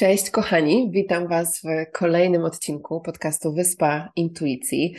[0.00, 4.94] Cześć kochani, witam Was w kolejnym odcinku podcastu Wyspa Intuicji.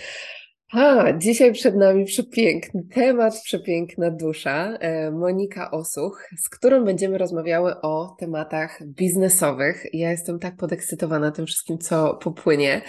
[0.73, 7.81] A, dzisiaj przed nami przepiękny temat, przepiękna dusza, e, Monika Osuch, z którą będziemy rozmawiały
[7.81, 9.85] o tematach biznesowych.
[9.93, 12.81] Ja jestem tak podekscytowana tym wszystkim, co popłynie.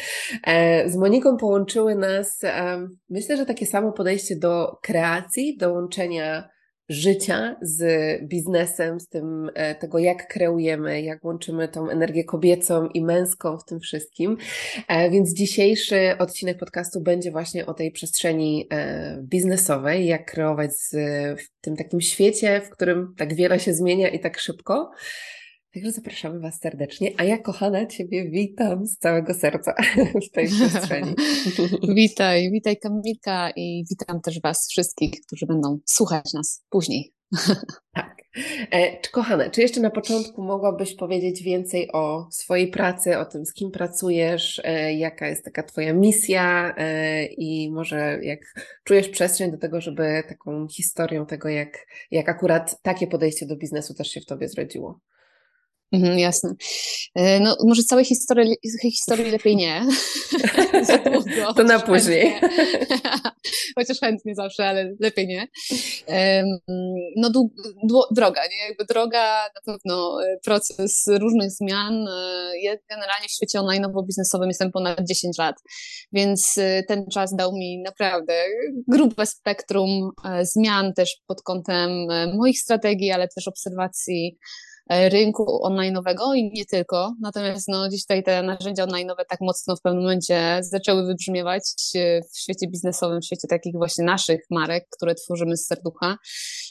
[0.46, 2.40] E, z Moniką połączyły nas,
[3.10, 6.51] myślę, że takie samo podejście do kreacji, do łączenia
[6.92, 7.82] życia z
[8.22, 13.64] biznesem, z tym e, tego, jak kreujemy, jak łączymy tą energię kobiecą i męską w
[13.64, 14.36] tym wszystkim.
[14.88, 20.70] E, więc dzisiejszy odcinek podcastu będzie właśnie o tej przestrzeni e, biznesowej, jak kreować
[21.38, 24.90] w tym takim świecie, w którym tak wiele się zmienia i tak szybko.
[25.74, 29.74] Także zapraszamy Was serdecznie, a ja kochana Ciebie witam z całego serca
[30.28, 31.14] w tej przestrzeni.
[31.96, 37.12] witaj, witaj Kamilka i witam też Was wszystkich, którzy będą słuchać nas później.
[37.94, 38.16] tak.
[38.70, 43.46] E, czy kochane, czy jeszcze na początku mogłabyś powiedzieć więcej o swojej pracy, o tym,
[43.46, 48.40] z kim pracujesz, e, jaka jest taka Twoja misja e, i może jak
[48.84, 53.94] czujesz przestrzeń do tego, żeby taką historią tego, jak, jak akurat takie podejście do biznesu
[53.94, 55.00] też się w Tobie zrodziło?
[55.92, 56.54] Mhm, jasne.
[57.14, 59.86] E, no, może całej historii, historii lepiej nie.
[61.04, 62.40] długo, to na później.
[63.78, 65.48] Chociaż chętnie zawsze, ale lepiej nie.
[67.16, 67.30] No,
[68.10, 68.68] droga, nie?
[68.68, 72.08] Jakby droga, na pewno e, proces różnych zmian.
[72.08, 75.56] E, ja generalnie w świecie online-biznesowym jestem ponad 10 lat,
[76.12, 76.54] więc
[76.88, 78.34] ten czas dał mi naprawdę
[78.88, 80.10] grube spektrum
[80.42, 81.90] zmian też pod kątem
[82.34, 84.38] moich strategii, ale też obserwacji
[84.90, 87.14] rynku online'owego i nie tylko.
[87.20, 91.62] Natomiast no, gdzieś tutaj te narzędzia online'owe tak mocno w pewnym momencie zaczęły wybrzmiewać
[91.94, 96.16] e, w świecie biznesowym, w świecie takich właśnie naszych marek, które tworzymy z serducha,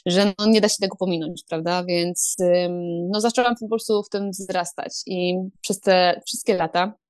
[0.06, 1.84] że no, nie da się tego pominąć, prawda?
[1.84, 2.36] Więc
[3.12, 7.01] no, zaczęłam po prostu w tym wzrastać i przez te wszystkie lata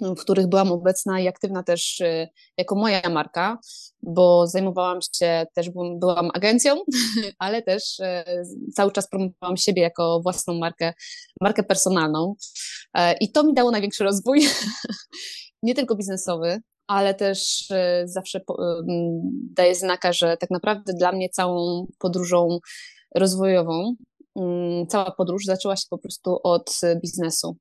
[0.00, 3.58] w których byłam obecna i aktywna też y, jako moja marka,
[4.02, 5.70] bo zajmowałam się też,
[6.00, 6.76] byłam agencją,
[7.38, 8.24] ale też y,
[8.74, 10.94] cały czas promowałam siebie jako własną markę,
[11.40, 12.34] markę personalną
[12.94, 14.48] e, i to mi dało największy rozwój,
[15.62, 18.40] nie tylko biznesowy, ale też y, zawsze
[19.54, 22.58] daje znaka, że tak naprawdę dla mnie całą podróżą
[23.14, 23.94] rozwojową,
[24.88, 27.56] cała podróż zaczęła się po prostu od biznesu.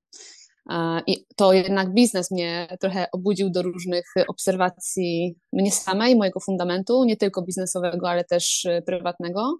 [1.08, 7.18] I to jednak biznes mnie trochę obudził do różnych obserwacji mnie samej, mojego fundamentu, nie
[7.18, 9.58] tylko biznesowego, ale też y, prywatnego.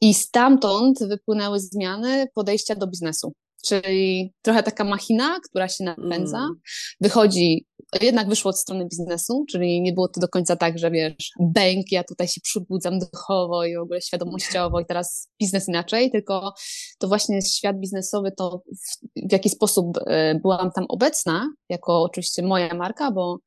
[0.00, 3.32] I stamtąd wypłynęły zmiany podejścia do biznesu.
[3.66, 6.54] Czyli trochę taka machina, która się napędza, mm.
[7.00, 7.66] wychodzi,
[8.00, 11.92] jednak wyszło od strony biznesu, czyli nie było to do końca tak, że wiesz, bęk,
[11.92, 16.54] ja tutaj się przybudzam duchowo i w ogóle świadomościowo i teraz biznes inaczej, tylko
[16.98, 22.42] to właśnie świat biznesowy, to w, w jaki sposób e, byłam tam obecna, jako oczywiście
[22.42, 23.38] moja marka, bo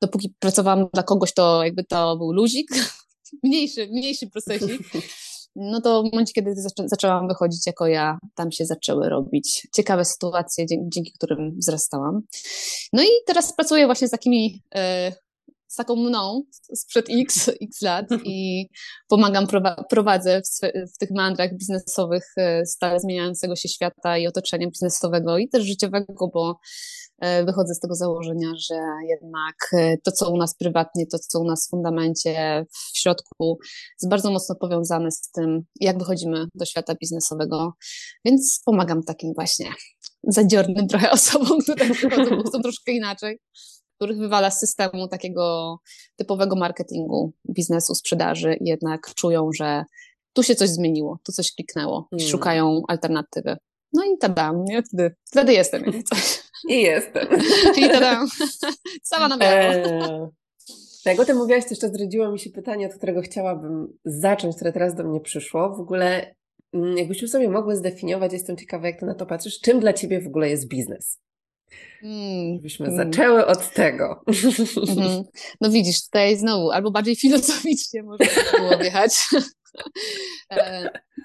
[0.00, 2.68] dopóki pracowałam dla kogoś, to jakby to był luzik,
[3.42, 4.82] mniejszy, mniejszy procesik,
[5.56, 10.04] no to w momencie, kiedy zaczę zaczęłam wychodzić jako ja, tam się zaczęły robić ciekawe
[10.04, 12.22] sytuacje, dzięki, dzięki którym wzrastałam.
[12.92, 15.12] No i teraz pracuję właśnie z takimi, e,
[15.68, 16.42] z taką mną
[16.74, 18.66] sprzed x, x lat i
[19.08, 19.46] pomagam,
[19.90, 20.60] prowadzę w,
[20.94, 26.28] w tych mandrach biznesowych e, stale zmieniającego się świata i otoczenia biznesowego i też życiowego,
[26.34, 26.58] bo
[27.22, 28.74] wychodzę z tego założenia, że
[29.08, 33.58] jednak e, to, co u nas prywatnie, to, co u nas w fundamencie, w środku,
[34.00, 37.72] jest bardzo mocno powiązane z tym, jak wychodzimy do świata biznesowego.
[38.24, 39.66] Więc pomagam takim właśnie
[40.22, 43.38] zadziornym trochę osobom, które wychodzą są troszkę inaczej,
[43.96, 45.76] których wywala z systemu takiego
[46.16, 49.84] typowego marketingu, biznesu, sprzedaży i jednak czują, że
[50.32, 52.28] tu się coś zmieniło, tu coś kliknęło, hmm.
[52.28, 53.56] szukają alternatywy.
[53.96, 54.82] No i tada, nie?
[54.82, 56.42] Wtedy, wtedy jestem jak coś.
[56.68, 57.28] I jestem.
[57.78, 58.24] I tada,
[59.02, 59.62] sama na biało.
[59.62, 60.28] Eee,
[61.04, 64.72] jak o tym mówiłaś, to jeszcze zdradziło mi się pytanie, od którego chciałabym zacząć, które
[64.72, 65.76] teraz do mnie przyszło.
[65.76, 66.34] W ogóle,
[66.72, 70.20] mm, jakbyśmy sobie mogły zdefiniować, jestem ciekawa, jak ty na to patrzysz, czym dla ciebie
[70.20, 71.18] w ogóle jest biznes?
[72.02, 72.96] Mm, Żebyśmy mm.
[72.96, 74.22] zaczęły od tego.
[74.26, 75.24] Mm-hmm.
[75.60, 78.26] No widzisz, tutaj znowu, albo bardziej filozoficznie można
[78.58, 79.28] było wjechać.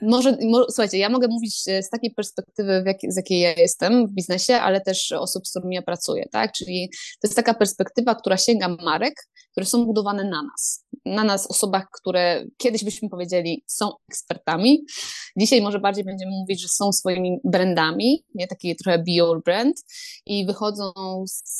[0.01, 4.07] Może, mo, słuchajcie, ja mogę mówić e, z takiej perspektywy, jak, z jakiej ja jestem
[4.07, 6.51] w biznesie, ale też osób, z którymi ja pracuję, tak?
[6.51, 6.89] Czyli
[7.21, 9.13] to jest taka perspektywa, która sięga marek,
[9.51, 10.85] które są budowane na nas.
[11.05, 14.85] na nas osobach, które kiedyś byśmy powiedzieli są ekspertami.
[15.37, 19.75] Dzisiaj może bardziej będziemy mówić, że są swoimi brandami, nie taki trochę be your brand
[20.25, 20.91] i wychodzą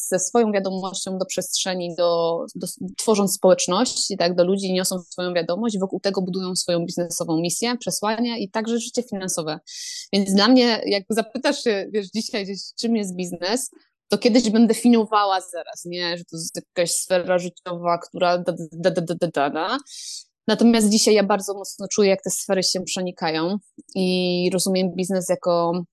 [0.10, 2.68] ze swoją wiadomością do przestrzeni, do, do,
[2.98, 7.78] tworząc społeczność, tak, do ludzi, niosą swoją wiadomość, wokół tego budują swoją biznesową misję,
[8.26, 9.60] i także życie finansowe.
[10.14, 12.46] Więc dla mnie, jak zapytasz się, wiesz, dzisiaj
[12.80, 13.70] czym jest biznes,
[14.08, 18.92] to kiedyś bym definiowała zaraz, nie, że to jest jakaś sfera życiowa, która da, da,
[18.92, 19.78] da, da, da, da.
[20.48, 23.58] Natomiast dzisiaj ja bardzo mocno czuję, jak te sfery się przenikają
[23.96, 25.84] i rozumiem biznes jako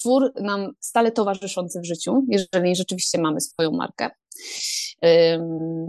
[0.00, 4.10] twór nam stale towarzyszący w życiu, jeżeli rzeczywiście mamy swoją markę.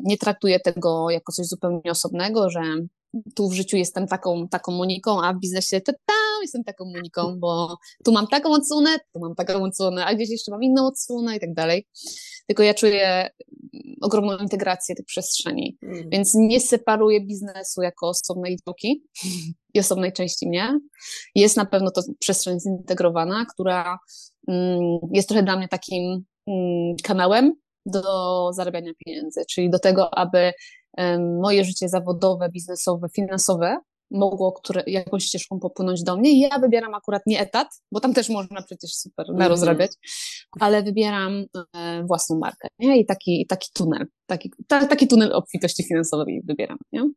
[0.03, 2.62] Nie traktuję tego jako coś zupełnie osobnego, że
[3.35, 7.39] tu w życiu jestem taką, taką Moniką, a w biznesie to tam jestem taką Moniką,
[7.39, 11.35] bo tu mam taką odsłonę, tu mam taką odsłonę, a gdzieś jeszcze mam inną odsłonę
[11.35, 11.88] i tak dalej.
[12.47, 13.29] Tylko ja czuję
[14.01, 16.09] ogromną integrację tych przestrzeni, mm.
[16.09, 19.03] więc nie separuję biznesu jako osobnej działki
[19.73, 20.79] i osobnej części mnie.
[21.35, 24.00] Jest na pewno to przestrzeń zintegrowana, która
[24.47, 27.53] mm, jest trochę dla mnie takim mm, kanałem
[27.85, 30.53] do zarabiania pieniędzy, czyli do tego, aby
[31.42, 33.77] moje życie zawodowe, biznesowe, finansowe
[34.12, 38.13] mogło które, jakąś ścieżką popłynąć do mnie i ja wybieram akurat nie etat, bo tam
[38.13, 39.92] też można przecież super mm rozrabiać,
[40.59, 43.00] ale wybieram e, własną markę nie?
[43.00, 46.77] i taki, taki tunel, taki, ta, taki tunel obfitości finansowej wybieram.
[46.92, 47.09] Nie?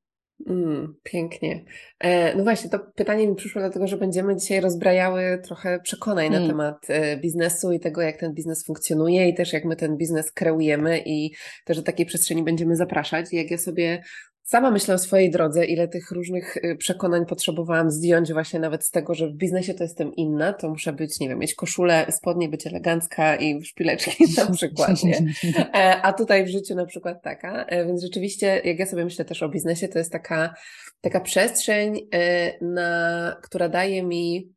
[0.46, 1.64] Mm, pięknie.
[2.00, 6.42] E, no właśnie, to pytanie mi przyszło dlatego, że będziemy dzisiaj rozbrajały trochę przekonań mm.
[6.42, 9.96] na temat e, biznesu i tego, jak ten biznes funkcjonuje i też jak my ten
[9.96, 11.30] biznes kreujemy i
[11.64, 13.32] też do takiej przestrzeni będziemy zapraszać.
[13.32, 14.02] Jak ja sobie
[14.48, 18.90] Sama myślę o swojej drodze, ile tych różnych y, przekonań potrzebowałam zdjąć właśnie nawet z
[18.90, 22.48] tego, że w biznesie to jestem inna, to muszę być, nie wiem, mieć koszulę, spodnie,
[22.48, 25.18] być elegancka i szpileczki na przykład, nie?
[25.74, 29.24] E, a tutaj w życiu na przykład taka, e, więc rzeczywiście jak ja sobie myślę
[29.24, 30.54] też o biznesie, to jest taka,
[31.00, 34.52] taka przestrzeń, e, na, która daje mi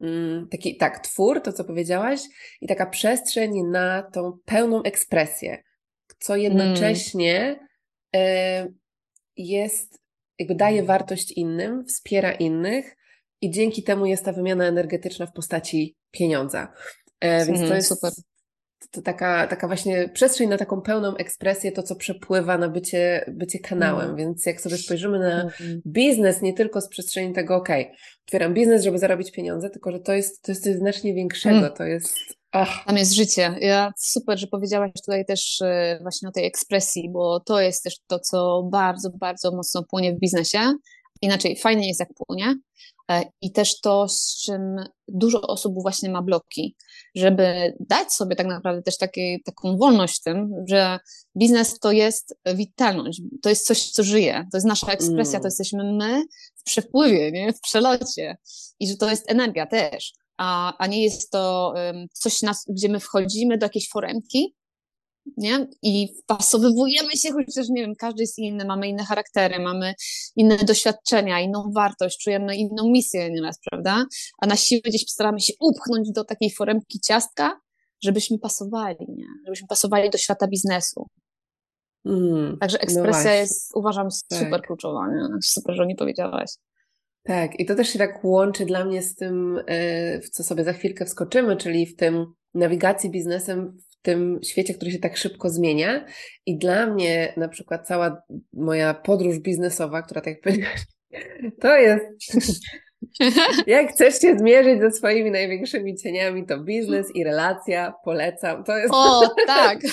[0.00, 2.20] mm, taki, tak, twór, to co powiedziałaś
[2.60, 5.62] i taka przestrzeń na tą pełną ekspresję,
[6.18, 7.60] co jednocześnie
[8.12, 8.74] mm
[9.36, 9.98] jest,
[10.38, 12.96] jakby daje wartość innym, wspiera innych
[13.40, 16.72] i dzięki temu jest ta wymiana energetyczna w postaci pieniądza.
[17.20, 18.12] E, więc to mhm, jest super.
[18.90, 23.58] To taka, taka właśnie przestrzeń na taką pełną ekspresję, to co przepływa na bycie, bycie
[23.58, 24.04] kanałem.
[24.04, 24.16] Mm.
[24.16, 25.80] Więc jak sobie spojrzymy na mm.
[25.86, 27.68] biznes, nie tylko z przestrzeni tego, ok,
[28.26, 31.70] otwieram biznes, żeby zarobić pieniądze, tylko że to jest, to jest coś znacznie większego.
[31.70, 32.14] To jest
[32.56, 32.84] Ach.
[32.86, 33.56] Tam jest życie.
[33.60, 37.96] Ja super, że powiedziałaś tutaj też e, właśnie o tej ekspresji, bo to jest też
[38.06, 40.72] to, co bardzo, bardzo mocno płynie w biznesie.
[41.22, 42.54] Inaczej, fajnie jest jak płynie.
[43.10, 44.76] E, I też to, z czym
[45.08, 46.76] dużo osób właśnie ma bloki,
[47.14, 50.98] żeby dać sobie tak naprawdę też takie, taką wolność w tym, że
[51.38, 55.42] biznes to jest witalność, to jest coś, co żyje, to jest nasza ekspresja, mm.
[55.42, 56.22] to jesteśmy my
[56.56, 57.52] w przepływie, nie?
[57.52, 58.36] w przelocie
[58.80, 61.74] i że to jest energia też a, a nie jest to
[62.12, 64.54] coś, nas, gdzie my wchodzimy do jakiejś foremki
[65.36, 65.66] nie?
[65.82, 69.94] i wpasowywujemy się, chociaż nie wiem, każdy jest inny, mamy inne charaktery, mamy
[70.36, 74.04] inne doświadczenia, inną wartość, czujemy inną misję nieraz, prawda?
[74.42, 77.60] A na siłę gdzieś staramy się upchnąć do takiej foremki ciastka,
[78.04, 79.26] żebyśmy pasowali, nie?
[79.46, 81.06] Żebyśmy pasowali do świata biznesu.
[82.04, 84.38] Mm, Także no ekspresja no jest, uważam, tak.
[84.38, 85.28] super kluczowa, nie?
[85.42, 86.50] Super, że o niej powiedziałaś.
[87.24, 90.64] Tak, i to też się tak łączy dla mnie z tym, e, w co sobie
[90.64, 95.50] za chwilkę wskoczymy, czyli w tym nawigacji biznesem w tym świecie, który się tak szybko
[95.50, 96.06] zmienia.
[96.46, 98.22] I dla mnie na przykład cała
[98.52, 100.80] moja podróż biznesowa, która tak powiedziałaś,
[101.62, 102.04] to jest
[103.66, 108.64] jak chcesz się zmierzyć ze swoimi największymi cieniami, to biznes i relacja, polecam.
[108.64, 109.78] To jest o, tak.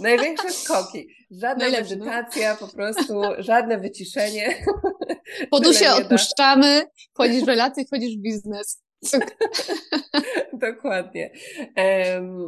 [0.00, 1.08] największe skoki.
[1.30, 2.04] Żadna Najlepszy, no.
[2.04, 2.66] medytacja, no.
[2.66, 4.54] po prostu żadne wyciszenie.
[5.50, 8.82] Podusie odpuszczamy, wchodzisz w relację, wchodzisz w biznes.
[10.52, 11.30] Dokładnie.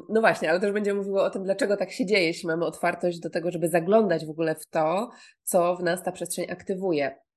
[0.08, 3.20] No właśnie, ale też będziemy mówiło o tym, dlaczego tak się dzieje, jeśli mamy otwartość
[3.20, 5.10] do tego, żeby zaglądać w ogóle w to,
[5.42, 7.27] co w nas ta przestrzeń aktywuje.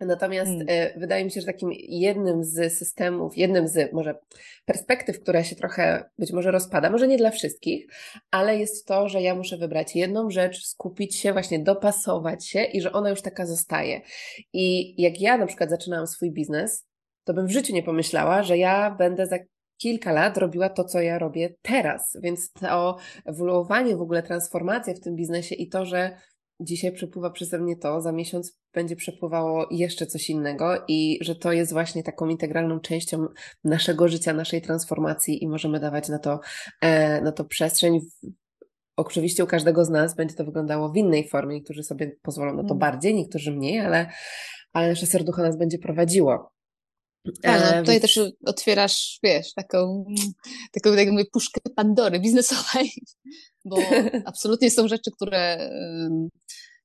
[0.00, 0.66] Natomiast hmm.
[0.68, 4.18] E, wydaje mi się, że takim jednym z systemów, jednym z może
[4.64, 7.86] perspektyw, która się trochę być może rozpada, może nie dla wszystkich,
[8.30, 12.80] ale jest to, że ja muszę wybrać jedną rzecz, skupić się, właśnie dopasować się i
[12.80, 14.00] że ona już taka zostaje.
[14.52, 16.86] I jak ja na przykład zaczynałam swój biznes,
[17.24, 19.38] to bym w życiu nie pomyślała, że ja będę za
[19.80, 22.16] kilka lat robiła to, co ja robię teraz.
[22.22, 26.16] Więc to ewoluowanie, w ogóle transformacja w tym biznesie i to, że
[26.60, 31.52] dzisiaj przepływa przeze mnie to, za miesiąc będzie przepływało jeszcze coś innego i że to
[31.52, 33.26] jest właśnie taką integralną częścią
[33.64, 36.40] naszego życia, naszej transformacji i możemy dawać na to,
[36.80, 38.00] e, na to przestrzeń
[38.96, 41.54] Oczywiście u każdego z nas będzie to wyglądało w innej formie.
[41.54, 42.78] Niektórzy sobie pozwolą na to mm.
[42.78, 44.10] bardziej, niektórzy mniej, ale,
[44.72, 46.52] ale nasze serducho nas będzie prowadziło.
[47.42, 50.04] Tak, no, tutaj też otwierasz, wiesz, taką,
[50.72, 52.90] taką jak mówię, puszkę Pandory biznesowej,
[53.64, 53.76] bo
[54.24, 55.70] absolutnie są rzeczy, które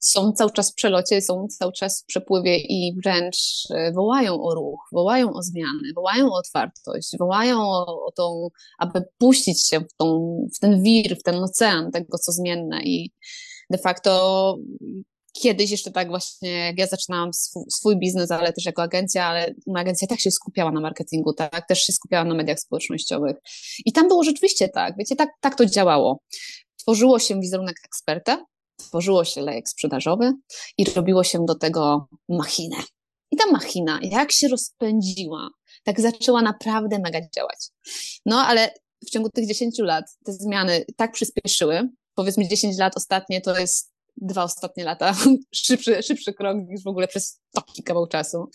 [0.05, 3.37] są cały czas w przelocie, są cały czas w przepływie i wręcz
[3.69, 8.47] e, wołają o ruch, wołają o zmiany, wołają o otwartość, wołają o, o tą,
[8.79, 13.11] aby puścić się w, tą, w ten wir, w ten ocean tego, co zmienne i
[13.69, 14.57] de facto
[15.33, 19.53] kiedyś jeszcze tak właśnie, jak ja zaczynałam swój, swój, biznes, ale też jako agencja, ale
[19.75, 23.35] agencja tak się skupiała na marketingu, tak, też się skupiała na mediach społecznościowych.
[23.85, 26.19] I tam było rzeczywiście tak, wiecie, tak, tak to działało.
[26.77, 28.45] Tworzyło się wizerunek eksperta,
[28.77, 30.33] tworzyło się lejek sprzedażowy
[30.77, 32.77] i robiło się do tego machinę.
[33.31, 35.49] I ta machina, jak się rozpędziła,
[35.83, 37.69] tak zaczęła naprawdę mega działać.
[38.25, 38.73] No, ale
[39.07, 43.91] w ciągu tych 10 lat te zmiany tak przyspieszyły, powiedzmy 10 lat ostatnie to jest
[44.17, 45.15] dwa ostatnie lata,
[45.55, 48.49] szybszy, szybszy krok niż w ogóle przez taki kawał czasu.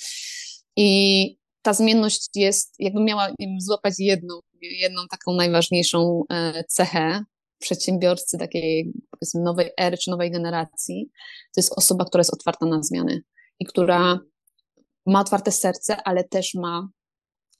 [0.77, 7.25] I ta zmienność jest, jakbym miała złapać jedną, jedną taką najważniejszą e, cechę
[7.61, 8.93] przedsiębiorcy takiej
[9.35, 11.11] nowej ery czy nowej generacji,
[11.55, 13.23] to jest osoba, która jest otwarta na zmiany
[13.61, 14.19] i która
[15.07, 16.89] ma otwarte serce, ale też ma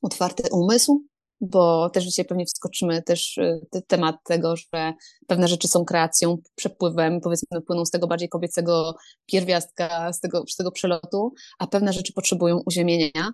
[0.03, 1.05] otwarty umysł,
[1.41, 4.93] bo też dzisiaj pewnie wskoczymy też y, temat tego, że
[5.27, 8.95] pewne rzeczy są kreacją, przepływem, powiedzmy płyną z tego bardziej kobiecego
[9.27, 13.33] pierwiastka, z tego, z tego przelotu, a pewne rzeczy potrzebują uziemienia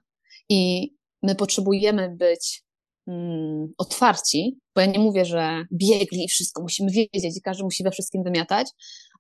[0.49, 0.91] i
[1.23, 2.66] my potrzebujemy być
[3.07, 7.85] mm, otwarci, bo ja nie mówię, że biegli i wszystko musimy wiedzieć i każdy musi
[7.85, 8.69] we wszystkim wymiatać,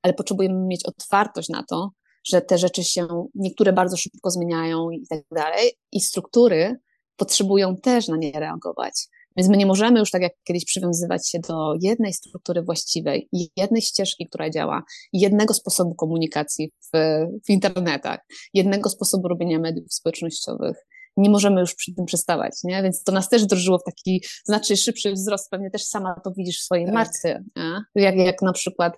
[0.02, 1.90] ale potrzebujemy mieć otwartość na to,
[2.28, 6.76] że te rzeczy się, niektóre bardzo szybko zmieniają i tak dalej i struktury
[7.16, 9.08] potrzebują też na nie reagować.
[9.36, 13.82] Więc my nie możemy już tak jak kiedyś przywiązywać się do jednej struktury właściwej, jednej
[13.82, 16.98] ścieżki, która działa, jednego sposobu komunikacji w,
[17.46, 18.20] w internetach,
[18.54, 20.76] jednego sposobu robienia mediów społecznościowych.
[21.16, 22.82] Nie możemy już przy tym przestawać, nie?
[22.82, 25.50] Więc to nas też drżyło w taki znacznie szybszy wzrost.
[25.50, 26.94] Pewnie też sama to widzisz w swojej tak.
[26.94, 28.02] marce, nie?
[28.02, 28.96] Jak, jak na przykład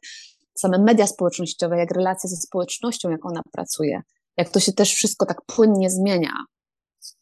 [0.58, 4.02] same media społecznościowe, jak relacja ze społecznością, jak ona pracuje,
[4.36, 6.32] jak to się też wszystko tak płynnie zmienia.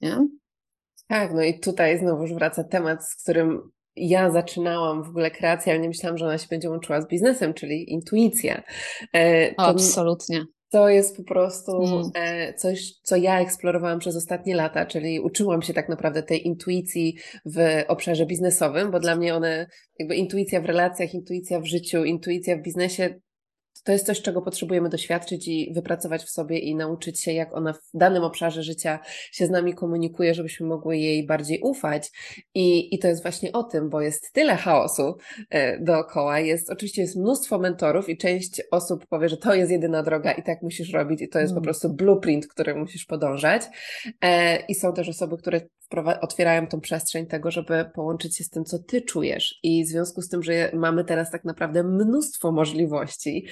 [0.00, 0.28] Nie?
[1.08, 5.82] Tak, no i tutaj znowu wraca temat, z którym ja zaczynałam w ogóle kreację, ale
[5.82, 8.62] nie myślałam, że ona się będzie łączyła z biznesem, czyli intuicja.
[9.12, 10.44] E, to, Absolutnie.
[10.70, 12.10] To jest po prostu mm.
[12.14, 17.16] E, coś, co ja eksplorowałam przez ostatnie lata, czyli uczyłam się tak naprawdę tej intuicji
[17.44, 19.66] w obszarze biznesowym, bo dla mnie one,
[19.98, 23.20] jakby intuicja w relacjach, intuicja w życiu, intuicja w biznesie
[23.86, 27.72] to jest coś, czego potrzebujemy doświadczyć i wypracować w sobie i nauczyć się, jak ona
[27.72, 28.98] w danym obszarze życia
[29.32, 32.10] się z nami komunikuje, żebyśmy mogły jej bardziej ufać.
[32.54, 35.16] I, i to jest właśnie o tym, bo jest tyle chaosu
[35.50, 36.40] e, dookoła.
[36.40, 40.42] Jest, oczywiście jest mnóstwo mentorów i część osób powie, że to jest jedyna droga i
[40.42, 41.62] tak musisz robić i to jest mm.
[41.62, 43.62] po prostu blueprint, który musisz podążać.
[44.24, 45.60] E, I są też osoby, które
[46.20, 49.58] otwierają tą przestrzeń tego, żeby połączyć się z tym, co ty czujesz.
[49.62, 53.46] I w związku z tym, że mamy teraz tak naprawdę mnóstwo możliwości,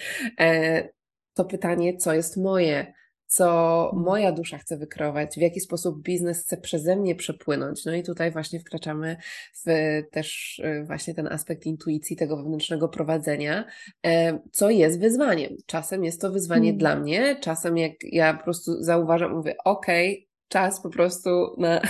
[1.35, 2.95] to pytanie, co jest moje,
[3.27, 7.85] co moja dusza chce wykrować, w jaki sposób biznes chce przeze mnie przepłynąć.
[7.85, 9.17] No i tutaj właśnie wkraczamy
[9.55, 9.65] w
[10.11, 13.65] też e, właśnie ten aspekt intuicji, tego wewnętrznego prowadzenia,
[14.07, 15.57] e, co jest wyzwaniem.
[15.67, 16.79] Czasem jest to wyzwanie hmm.
[16.79, 21.81] dla mnie, czasem jak ja po prostu zauważam, mówię, okej, okay, czas po prostu na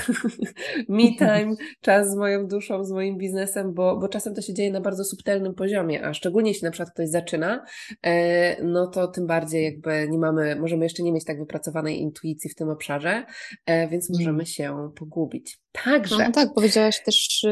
[0.89, 4.71] me time, czas z moją duszą, z moim biznesem, bo, bo czasem to się dzieje
[4.71, 7.65] na bardzo subtelnym poziomie, a szczególnie jeśli na przykład ktoś zaczyna,
[8.03, 12.51] e, no to tym bardziej jakby nie mamy, możemy jeszcze nie mieć tak wypracowanej intuicji
[12.51, 13.25] w tym obszarze,
[13.67, 14.47] e, więc możemy mm.
[14.47, 15.59] się pogubić.
[15.85, 16.19] Także.
[16.19, 17.47] No, tak, powiedziałaś też,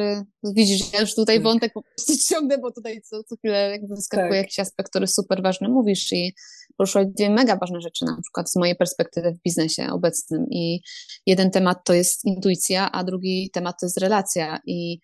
[0.55, 1.45] widzisz, ja już tutaj tak.
[1.45, 4.39] wątek po prostu ciągnę, bo tutaj co, co chwilę jakby wyskakuje tak.
[4.39, 6.35] jakiś aspekt, który super ważny mówisz i
[6.77, 10.81] poruszyłaś dwie mega ważne rzeczy, na przykład z mojej perspektywy w biznesie obecnym i
[11.27, 15.01] jeden temat to jest intuicja, a drugi temat to jest relacja i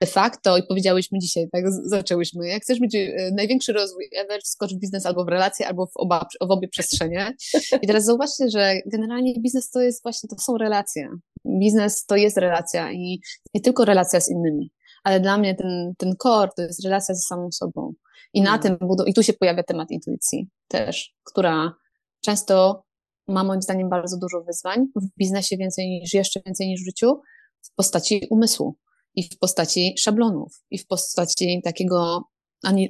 [0.00, 4.74] de facto, i powiedziałyśmy dzisiaj, tak zaczęłyśmy, jak chcesz mieć y, największy rozwój ever, skocz
[4.74, 7.34] w biznes albo w relacje, albo w, oba, w obie przestrzenie.
[7.82, 11.08] I teraz zauważcie, że generalnie biznes to jest właśnie, to są relacje.
[11.60, 13.20] Biznes to jest relacja i
[13.54, 14.70] nie tylko relacja z innymi,
[15.02, 17.92] ale dla mnie ten, ten core to jest relacja ze samą sobą.
[18.32, 18.62] I na mm.
[18.62, 21.74] tym budu- i tu się pojawia temat intuicji też, która
[22.20, 22.84] często
[23.28, 27.20] ma moim zdaniem bardzo dużo wyzwań w biznesie więcej niż jeszcze więcej niż w życiu
[27.62, 28.76] w postaci umysłu
[29.14, 32.22] i w postaci szablonów i w postaci takiego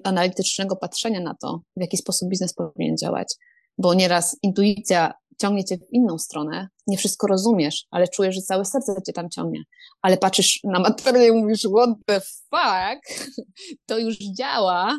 [0.05, 3.35] analitycznego patrzenia na to, w jaki sposób biznes powinien działać.
[3.79, 5.13] Bo nieraz intuicja
[5.43, 9.31] ciągnie cię w inną stronę, nie wszystko rozumiesz, ale czujesz, że całe serce cię tam
[9.31, 9.63] ciągnie.
[10.03, 13.29] Ale patrzysz na materię i mówisz, what the fuck,
[13.89, 14.99] to już działa,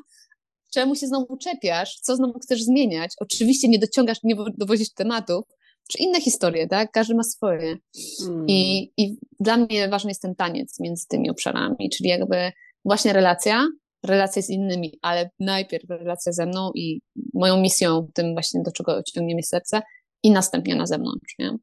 [0.73, 3.11] czemu się znowu czepiasz, co znowu chcesz zmieniać.
[3.19, 5.45] Oczywiście nie dociągasz, nie dowozisz tematów,
[5.89, 6.91] czy inne historie, tak?
[6.91, 7.77] Każdy ma swoje.
[8.27, 8.45] Mm.
[8.47, 12.51] I, I dla mnie ważny jest ten taniec między tymi obszarami, czyli jakby
[12.85, 13.67] właśnie relacja,
[14.03, 17.01] relacje z innymi, ale najpierw relacja ze mną i
[17.33, 19.81] moją misją, tym właśnie do czego ciągnie mi serce
[20.23, 21.57] i następnie na zewnątrz, nie?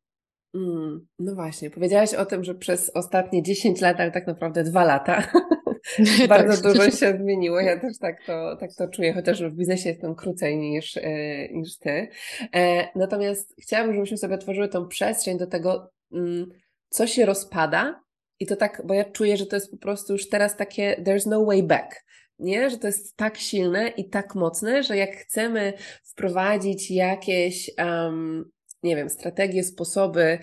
[0.55, 4.85] Mm, no właśnie, powiedziałaś o tym, że przez ostatnie 10 lat, ale tak naprawdę dwa
[4.85, 5.23] lata,
[6.29, 6.73] bardzo tak.
[6.73, 7.61] dużo się zmieniło.
[7.61, 11.79] Ja też tak to, tak to czuję, chociaż w biznesie jestem krócej niż, e, niż
[11.79, 12.09] ty.
[12.55, 16.51] E, natomiast chciałabym, żebyśmy sobie otworzyły tą przestrzeń do tego, mm,
[16.89, 18.03] co się rozpada.
[18.41, 21.27] I to tak, bo ja czuję, że to jest po prostu już teraz takie there's
[21.27, 22.05] no way back
[22.41, 22.71] nie?
[22.71, 25.73] Że to jest tak silne i tak mocne, że jak chcemy
[26.05, 28.51] wprowadzić jakieś um,
[28.83, 30.39] nie wiem, strategie, sposoby,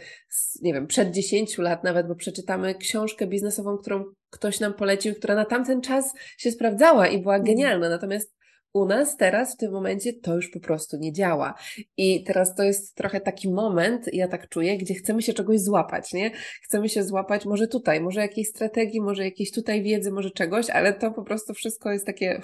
[0.61, 5.35] nie wiem, przed 10 lat nawet, bo przeczytamy książkę biznesową, którą ktoś nam polecił, która
[5.35, 7.45] na tamten czas się sprawdzała i była mhm.
[7.55, 7.89] genialna.
[7.89, 8.36] Natomiast
[8.77, 11.53] u nas teraz w tym momencie to już po prostu nie działa.
[11.97, 16.13] I teraz to jest trochę taki moment, ja tak czuję, gdzie chcemy się czegoś złapać,
[16.13, 16.31] nie?
[16.63, 20.93] Chcemy się złapać może tutaj, może jakiejś strategii, może jakiejś tutaj wiedzy, może czegoś, ale
[20.93, 22.41] to po prostu wszystko jest takie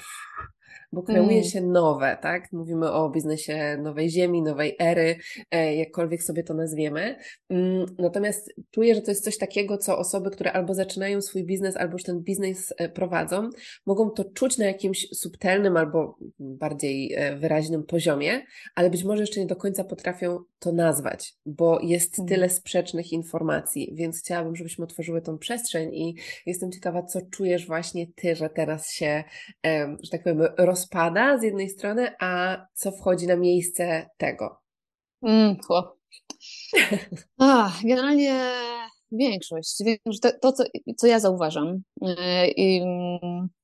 [0.94, 1.44] bo kreuje mm.
[1.44, 2.52] się nowe, tak?
[2.52, 5.16] Mówimy o biznesie nowej ziemi, nowej ery,
[5.52, 7.16] e, jakkolwiek sobie to nazwiemy.
[7.50, 11.78] Mm, natomiast czuję, że to jest coś takiego, co osoby, które albo zaczynają swój biznes,
[11.78, 13.50] albo już ten biznes e, prowadzą,
[13.86, 18.42] mogą to czuć na jakimś subtelnym albo bardziej e, wyraźnym poziomie,
[18.76, 22.28] ale być może jeszcze nie do końca potrafią to nazwać, bo jest mm.
[22.28, 28.08] tyle sprzecznych informacji, więc chciałabym, żebyśmy otworzyły tą przestrzeń i jestem ciekawa, co czujesz właśnie
[28.16, 29.24] Ty, że teraz się,
[30.04, 34.58] że tak powiem, roz rozpada z jednej strony, a co wchodzi na miejsce tego?
[35.22, 35.58] Mm,
[37.40, 38.40] a, generalnie
[39.12, 39.78] większość.
[40.22, 40.63] To, to co,
[40.98, 42.82] co ja zauważam e, i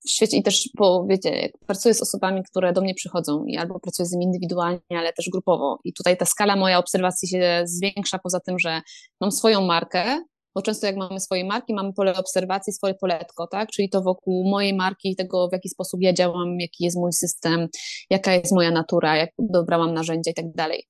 [0.05, 3.79] w świecie i też, bo wiecie, pracuję z osobami, które do mnie przychodzą i albo
[3.79, 8.19] pracuję z nimi indywidualnie, ale też grupowo i tutaj ta skala moja obserwacji się zwiększa
[8.19, 8.81] poza tym, że
[9.21, 10.23] mam swoją markę,
[10.59, 13.69] bo często jak mamy swoje marki, mamy pole obserwacji, swoje poletko, tak?
[13.69, 17.67] Czyli to wokół mojej marki, tego w jaki sposób ja działam, jaki jest mój system,
[18.09, 20.83] jaka jest moja natura, jak dobrałam narzędzia i tak dalej.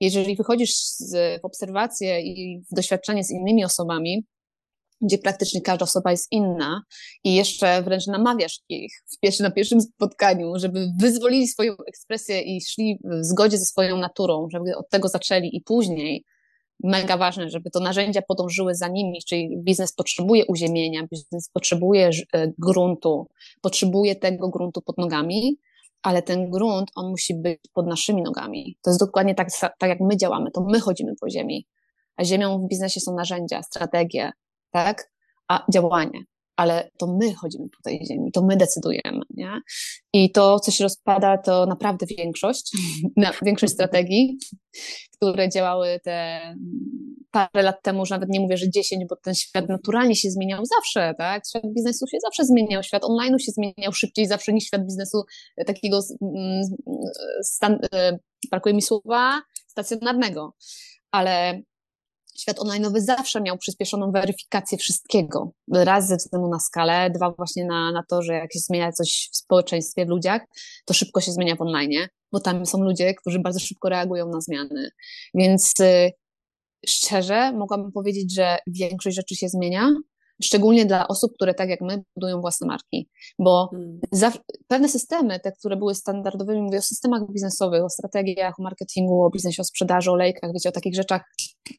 [0.00, 4.24] Jeżeli wychodzisz z, w obserwację i w doświadczenie z innymi osobami,
[5.00, 6.82] gdzie praktycznie każda osoba jest inna
[7.24, 12.60] i jeszcze wręcz namawiasz ich w pierwszy, na pierwszym spotkaniu, żeby wyzwolili swoją ekspresję i
[12.60, 16.24] szli w zgodzie ze swoją naturą, żeby od tego zaczęli i później
[16.84, 22.52] mega ważne, żeby to narzędzia podążyły za nimi, czyli biznes potrzebuje uziemienia, biznes potrzebuje e,
[22.58, 23.26] gruntu,
[23.62, 25.58] potrzebuje tego gruntu pod nogami,
[26.02, 28.78] ale ten grunt, on musi być pod naszymi nogami.
[28.82, 31.66] To jest dokładnie tak, tak jak my działamy, to my chodzimy po ziemi,
[32.16, 34.32] a ziemią w biznesie są narzędzia, strategie,
[34.70, 35.10] tak?
[35.48, 36.24] A działanie
[36.56, 39.60] ale to my chodzimy po tej ziemi, to my decydujemy, nie?
[40.12, 42.72] I to, co się rozpada, to naprawdę większość,
[43.46, 44.38] większość strategii,
[45.16, 46.40] które działały te
[47.30, 50.64] parę lat temu, już nawet nie mówię, że 10, bo ten świat naturalnie się zmieniał
[50.64, 51.42] zawsze, tak?
[51.48, 55.22] Świat biznesu się zawsze zmieniał, świat online'u się zmieniał szybciej zawsze niż świat biznesu
[55.66, 56.62] takiego, mm,
[57.42, 58.18] stan, e,
[58.50, 60.54] brakuje mi słowa, stacjonarnego.
[61.10, 61.60] Ale
[62.40, 65.52] świat online'owy zawsze miał przyspieszoną weryfikację wszystkiego.
[65.72, 69.28] Raz ze względu na skalę, dwa właśnie na, na to, że jak się zmienia coś
[69.32, 70.42] w społeczeństwie, w ludziach,
[70.84, 74.40] to szybko się zmienia w online, bo tam są ludzie, którzy bardzo szybko reagują na
[74.40, 74.90] zmiany.
[75.34, 76.10] Więc y,
[76.86, 79.90] szczerze mogłabym powiedzieć, że większość rzeczy się zmienia,
[80.42, 84.00] szczególnie dla osób, które tak jak my budują własne marki, bo hmm.
[84.12, 84.32] za,
[84.68, 89.30] pewne systemy, te, które były standardowymi, mówię o systemach biznesowych, o strategiach, o marketingu, o
[89.30, 91.22] biznesie, o sprzedaży, o lejkach, wiecie, o takich rzeczach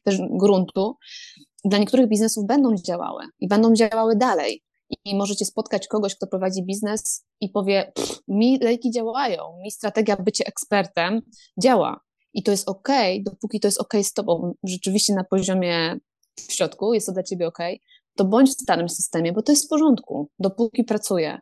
[0.04, 0.96] też gruntu,
[1.64, 4.62] dla niektórych biznesów będą działały i będą działały dalej.
[5.04, 7.92] I możecie spotkać kogoś, kto prowadzi biznes i powie,
[8.28, 11.22] mi lejki działają, mi strategia bycie ekspertem
[11.62, 12.00] działa.
[12.34, 12.88] I to jest ok,
[13.20, 15.96] dopóki to jest ok z tobą, rzeczywiście na poziomie
[16.48, 17.58] w środku, jest to dla ciebie ok,
[18.16, 21.38] to bądź w starym systemie, bo to jest w porządku, dopóki pracuje.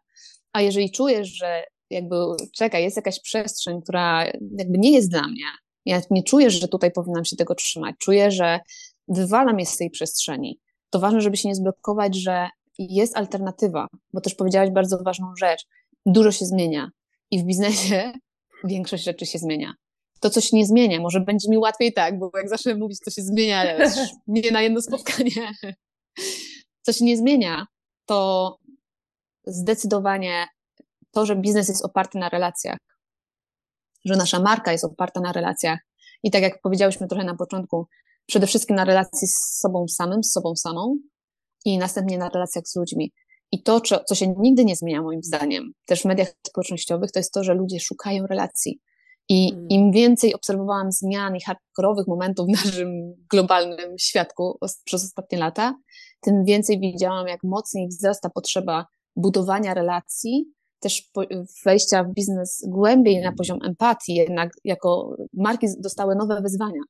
[0.53, 2.16] A jeżeli czujesz, że jakby,
[2.57, 4.25] czekaj, jest jakaś przestrzeń, która
[4.59, 5.45] jakby nie jest dla mnie,
[5.87, 8.61] ja nie czuję, że tutaj powinnam się tego trzymać, czuję, że
[9.09, 14.20] wywalam je z tej przestrzeni, to ważne, żeby się nie zblokować, że jest alternatywa, bo
[14.20, 15.66] też powiedziałaś bardzo ważną rzecz.
[16.07, 16.90] Dużo się zmienia
[17.31, 18.12] i w biznesie
[18.64, 19.75] większość rzeczy się zmienia.
[20.20, 23.11] To, co się nie zmienia, może będzie mi łatwiej tak, bo jak zawsze mówić, to
[23.11, 23.90] się zmienia, ale
[24.27, 25.53] nie na jedno spotkanie.
[26.83, 27.66] Co się nie zmienia,
[28.07, 28.57] to
[29.46, 30.46] zdecydowanie
[31.11, 32.79] to, że biznes jest oparty na relacjach,
[34.07, 35.79] że nasza marka jest oparta na relacjach.
[36.23, 37.87] I tak jak powiedziałyśmy trochę na początku,
[38.27, 40.99] przede wszystkim na relacji z sobą samym, z sobą samą
[41.64, 43.12] i następnie na relacjach z ludźmi.
[43.53, 47.33] I to, co się nigdy nie zmienia, moim zdaniem, też w mediach społecznościowych, to jest
[47.33, 48.81] to, że ludzie szukają relacji.
[49.29, 49.69] I mm.
[49.69, 55.75] im więcej obserwowałam zmian i hardkorowych momentów w naszym globalnym świadku przez ostatnie lata,
[56.21, 60.45] tym więcej widziałam, jak mocniej wzrasta potrzeba budowania relacji,
[60.87, 61.11] też
[61.64, 66.81] wejścia w biznes głębiej na poziom empatii, jednak jako marki dostały nowe wyzwania.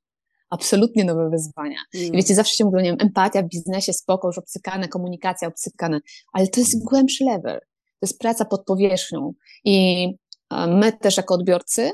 [0.50, 1.78] Absolutnie nowe wyzwania.
[1.94, 2.06] Mm.
[2.06, 6.00] I wiecie, zawsze się mówi, nie wiem, empatia w biznesie, spoko, już obcykane, komunikacja obcykane,
[6.32, 7.60] ale to jest głębszy level.
[7.60, 9.32] To jest praca pod powierzchnią.
[9.64, 10.06] I
[10.50, 11.90] e, my też jako odbiorcy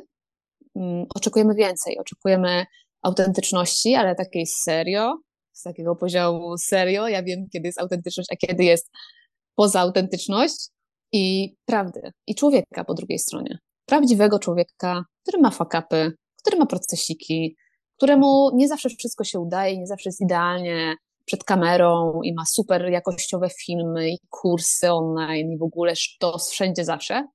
[0.76, 1.98] mm, oczekujemy więcej.
[1.98, 2.64] Oczekujemy
[3.02, 5.18] autentyczności, ale takiej serio,
[5.52, 7.08] z takiego poziomu serio.
[7.08, 8.90] Ja wiem, kiedy jest autentyczność, a kiedy jest
[9.54, 10.72] poza autentyczność
[11.12, 12.12] i prawdy.
[12.26, 13.58] I człowieka po drugiej stronie.
[13.86, 17.56] Prawdziwego człowieka, który ma fakapy, który ma procesiki,
[17.96, 22.90] któremu nie zawsze wszystko się udaje, nie zawsze jest idealnie przed kamerą i ma super
[22.90, 27.26] jakościowe filmy i kursy online i w ogóle sztos wszędzie zawsze,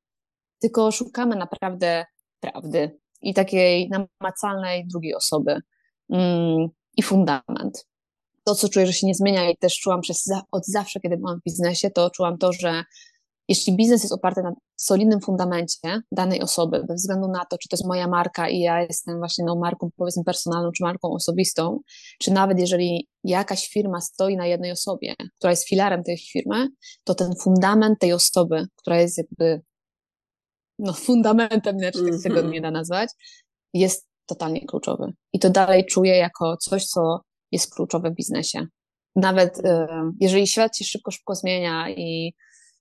[0.60, 2.06] tylko szukamy naprawdę
[2.40, 5.62] prawdy i takiej namacalnej drugiej osoby
[6.10, 7.88] mm, i fundament.
[8.44, 11.40] To, co czuję, że się nie zmienia i też czułam przez, od zawsze, kiedy byłam
[11.40, 12.84] w biznesie, to czułam to, że
[13.48, 17.76] jeśli biznes jest oparty na solidnym fundamencie danej osoby, bez względu na to, czy to
[17.76, 21.80] jest moja marka i ja jestem właśnie no, marką powiedzmy personalną, czy marką osobistą,
[22.20, 26.68] czy nawet jeżeli jakaś firma stoi na jednej osobie, która jest filarem tej firmy,
[27.04, 29.62] to ten fundament tej osoby, która jest jakby
[30.80, 32.24] no, fundamentem, inaczej mm -hmm.
[32.24, 33.10] tego nie da nazwać,
[33.74, 35.14] jest totalnie kluczowy.
[35.34, 38.68] I to dalej czuję jako coś, co jest kluczowe w biznesie.
[39.16, 39.64] Nawet y,
[40.20, 42.34] jeżeli świat się szybko, szybko zmienia i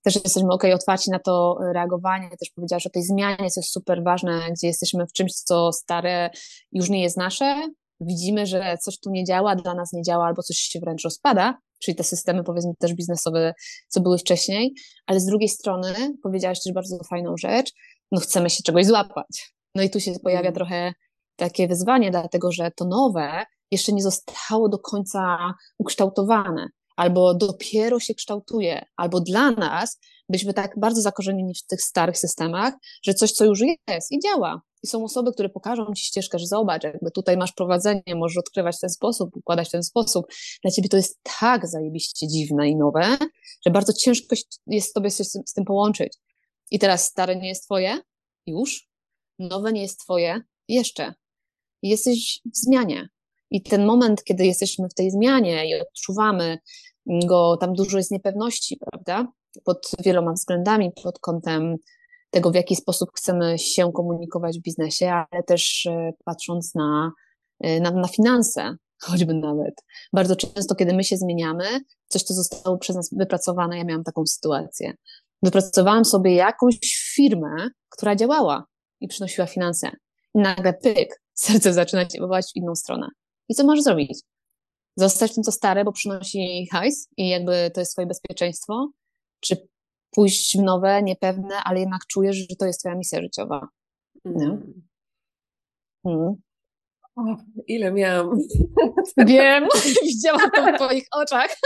[0.07, 2.29] też jesteśmy ok, otwarci na to reagowanie.
[2.29, 6.29] Też powiedziałaś o tej zmianie, co jest super ważne, gdzie jesteśmy w czymś, co stare
[6.71, 7.67] już nie jest nasze.
[7.99, 11.57] Widzimy, że coś tu nie działa, dla nas nie działa, albo coś się wręcz rozpada,
[11.79, 13.53] czyli te systemy, powiedzmy, też biznesowe,
[13.87, 14.73] co były wcześniej,
[15.05, 15.93] ale z drugiej strony
[16.23, 17.71] powiedziałaś też bardzo fajną rzecz,
[18.11, 19.53] no chcemy się czegoś złapać.
[19.75, 20.53] No i tu się pojawia mm.
[20.53, 20.93] trochę
[21.35, 26.67] takie wyzwanie, dlatego że to nowe jeszcze nie zostało do końca ukształtowane
[26.97, 32.73] albo dopiero się kształtuje, albo dla nas byliśmy tak bardzo zakorzenieni w tych starych systemach,
[33.03, 34.61] że coś, co już jest i działa.
[34.83, 38.75] I są osoby, które pokażą ci ścieżkę, że zobacz, jakby tutaj masz prowadzenie, możesz odkrywać
[38.75, 40.25] w ten sposób, układać w ten sposób.
[40.61, 43.17] Dla ciebie to jest tak zajebiście dziwne i nowe,
[43.65, 44.35] że bardzo ciężko
[44.67, 46.17] jest tobie z tym połączyć.
[46.71, 47.99] I teraz stare nie jest twoje?
[48.45, 48.87] Już.
[49.39, 50.41] Nowe nie jest twoje?
[50.67, 51.13] Jeszcze.
[51.81, 53.09] Jesteś w zmianie.
[53.51, 56.57] I ten moment, kiedy jesteśmy w tej zmianie i odczuwamy
[57.25, 59.27] go, tam dużo jest niepewności, prawda?
[59.63, 61.75] Pod wieloma względami, pod kątem
[62.29, 67.11] tego, w jaki sposób chcemy się komunikować w biznesie, ale też e, patrząc na,
[67.59, 69.73] e, na, na finanse, choćby nawet.
[70.13, 71.63] Bardzo często, kiedy my się zmieniamy,
[72.07, 74.93] coś, co zostało przez nas wypracowane, ja miałam taką sytuację.
[75.43, 76.79] Wypracowałam sobie jakąś
[77.15, 78.65] firmę, która działała
[79.01, 79.89] i przynosiła finanse.
[80.35, 83.07] I nagle pyk, serce zaczyna działać w inną stronę.
[83.49, 84.21] I co możesz zrobić?
[84.95, 88.91] Zostać tym, co stare, bo przynosi hajs i jakby to jest twoje bezpieczeństwo,
[89.39, 89.67] czy
[90.11, 93.67] pójść w nowe, niepewne, ale jednak czujesz, że to jest twoja misja życiowa.
[94.25, 94.83] Mm.
[96.05, 96.35] Mm.
[97.15, 98.37] O, ile miałam?
[99.27, 99.67] Wiem,
[100.03, 101.57] widziałam to w twoich oczach.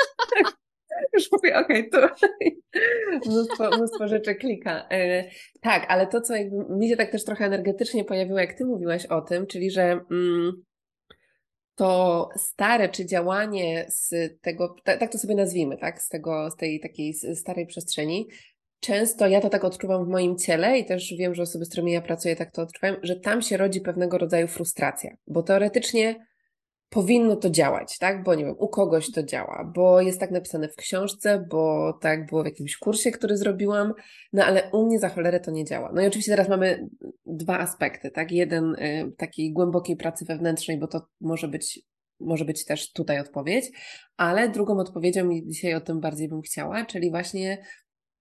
[1.13, 2.09] Już mówię, okej, okay,
[3.23, 4.87] tu mnóstwo, mnóstwo rzeczy klika.
[4.91, 5.29] E,
[5.61, 9.05] tak, ale to, co jakby mi się tak też trochę energetycznie pojawiło, jak ty mówiłaś
[9.05, 10.63] o tym, czyli że mm,
[11.81, 16.79] to stare, czy działanie z tego, tak, to sobie nazwijmy, tak, z tego, z tej
[16.79, 18.27] takiej starej przestrzeni,
[18.79, 21.91] często ja to tak odczuwam w moim ciele i też wiem, że osoby, z którymi
[21.91, 26.15] ja pracuję, tak to odczuwają, że tam się rodzi pewnego rodzaju frustracja, bo teoretycznie
[26.91, 28.23] powinno to działać, tak?
[28.23, 32.25] Bo nie wiem, u kogoś to działa, bo jest tak napisane w książce, bo tak
[32.25, 33.93] było w jakimś kursie, który zrobiłam,
[34.33, 35.91] no ale u mnie za cholerę to nie działa.
[35.93, 36.89] No i oczywiście teraz mamy
[37.25, 38.31] dwa aspekty, tak?
[38.31, 41.79] Jeden y, takiej głębokiej pracy wewnętrznej, bo to może być
[42.19, 43.65] może być też tutaj odpowiedź,
[44.17, 47.65] ale drugą odpowiedzią i dzisiaj o tym bardziej bym chciała, czyli właśnie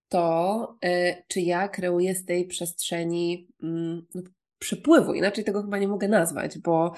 [0.09, 3.49] to, y, czy ja kreuję z tej przestrzeni
[4.15, 4.23] no,
[4.61, 5.15] przepływu.
[5.15, 6.95] Inaczej tego chyba nie mogę nazwać, bo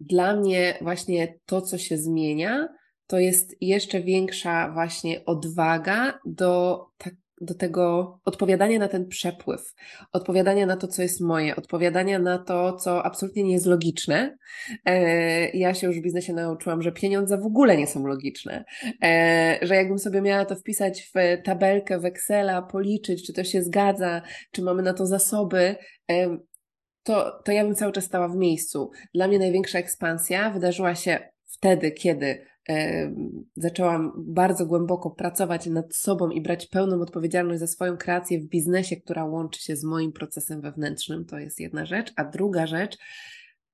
[0.00, 2.68] dla mnie właśnie to, co się zmienia,
[3.06, 9.74] to jest jeszcze większa właśnie odwaga do tak do tego odpowiadania na ten przepływ,
[10.12, 14.36] odpowiadania na to, co jest moje, odpowiadania na to, co absolutnie nie jest logiczne.
[14.84, 18.64] E, ja się już w biznesie nauczyłam, że pieniądze w ogóle nie są logiczne,
[19.02, 23.62] e, że jakbym sobie miała to wpisać w tabelkę, w Excela, policzyć, czy to się
[23.62, 24.22] zgadza,
[24.52, 25.76] czy mamy na to zasoby,
[26.10, 26.38] e,
[27.02, 28.90] to, to ja bym cały czas stała w miejscu.
[29.14, 32.46] Dla mnie największa ekspansja wydarzyła się wtedy, kiedy
[33.56, 38.96] zaczęłam bardzo głęboko pracować nad sobą i brać pełną odpowiedzialność za swoją kreację w biznesie,
[38.96, 41.24] która łączy się z moim procesem wewnętrznym.
[41.24, 42.12] To jest jedna rzecz.
[42.16, 42.98] A druga rzecz,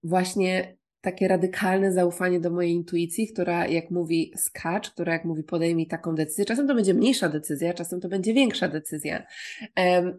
[0.02, 5.86] właśnie takie radykalne zaufanie do mojej intuicji, która jak mówi skacz, która jak mówi podejmij
[5.86, 9.26] taką decyzję, czasem to będzie mniejsza decyzja, czasem to będzie większa decyzja.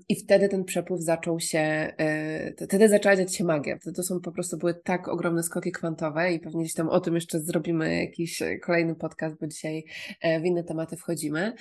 [0.10, 3.78] I wtedy ten przepływ zaczął się, e, wtedy zaczęła dziać się magia.
[3.78, 7.00] Wtedy to są po prostu były tak ogromne skoki kwantowe i pewnie gdzieś tam o
[7.00, 9.86] tym jeszcze zrobimy jakiś kolejny podcast, bo dzisiaj
[10.22, 11.54] e, w inne tematy wchodzimy.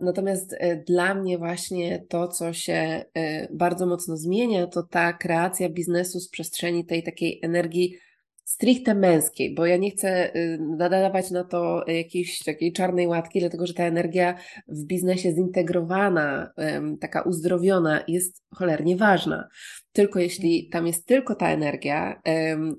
[0.00, 3.04] Natomiast e, dla mnie właśnie to, co się
[3.50, 8.05] bardzo mocno zmienia, to ta kreacja biznesu z przestrzeni tej takiej energii
[8.46, 13.66] stricte męskiej, bo ja nie chcę y, nadawać na to jakiejś takiej czarnej łatki, dlatego
[13.66, 16.52] że ta energia w biznesie zintegrowana,
[17.00, 19.48] taka uzdrowiona jest cholernie ważna.
[19.96, 22.22] Tylko jeśli tam jest tylko ta energia,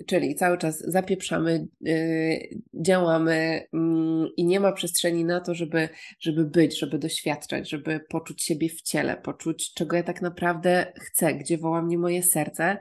[0.07, 6.45] czyli cały czas zapieprzamy, y, działamy mm, i nie ma przestrzeni na to, żeby, żeby
[6.45, 11.57] być, żeby doświadczać, żeby poczuć siebie w ciele, poczuć, czego ja tak naprawdę chcę, gdzie
[11.57, 12.77] woła mnie moje serce,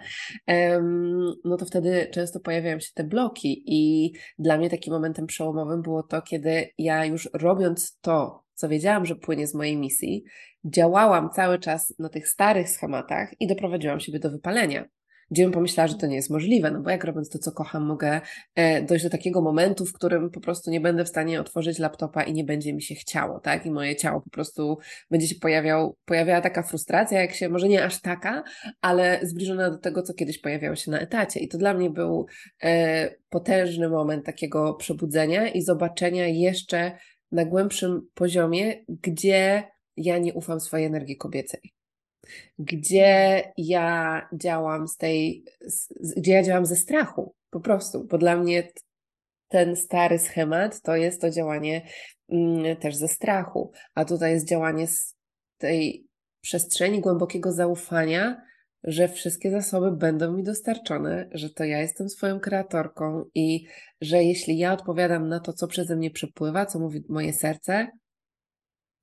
[1.44, 3.62] no to wtedy często pojawiają się te bloki.
[3.66, 9.06] I dla mnie takim momentem przełomowym było to, kiedy ja już robiąc to, co wiedziałam,
[9.06, 10.24] że płynie z mojej misji,
[10.64, 14.84] działałam cały czas na tych starych schematach i doprowadziłam siebie do wypalenia.
[15.30, 17.86] Gdzie bym pomyślała, że to nie jest możliwe, no bo jak robiąc to, co kocham,
[17.86, 18.20] mogę
[18.54, 22.22] e, dojść do takiego momentu, w którym po prostu nie będę w stanie otworzyć laptopa
[22.22, 23.66] i nie będzie mi się chciało, tak?
[23.66, 24.78] I moje ciało po prostu
[25.10, 28.44] będzie się pojawiał, pojawiała taka frustracja, jak się, może nie aż taka,
[28.80, 31.40] ale zbliżona do tego, co kiedyś pojawiało się na etacie.
[31.40, 32.26] I to dla mnie był
[32.62, 36.92] e, potężny moment takiego przebudzenia i zobaczenia jeszcze
[37.32, 39.64] na głębszym poziomie, gdzie
[39.96, 41.72] ja nie ufam swojej energii kobiecej.
[42.58, 48.36] Gdzie ja działam z tej, z, gdzie ja działam ze strachu, po prostu, bo dla
[48.36, 48.68] mnie
[49.48, 51.86] ten stary schemat to jest to działanie
[52.28, 55.14] mm, też ze strachu, a tutaj jest działanie z
[55.58, 56.06] tej
[56.40, 58.42] przestrzeni głębokiego zaufania,
[58.86, 63.66] że wszystkie zasoby będą mi dostarczone, że to ja jestem swoją kreatorką i
[64.00, 67.88] że jeśli ja odpowiadam na to, co przeze mnie przepływa, co mówi moje serce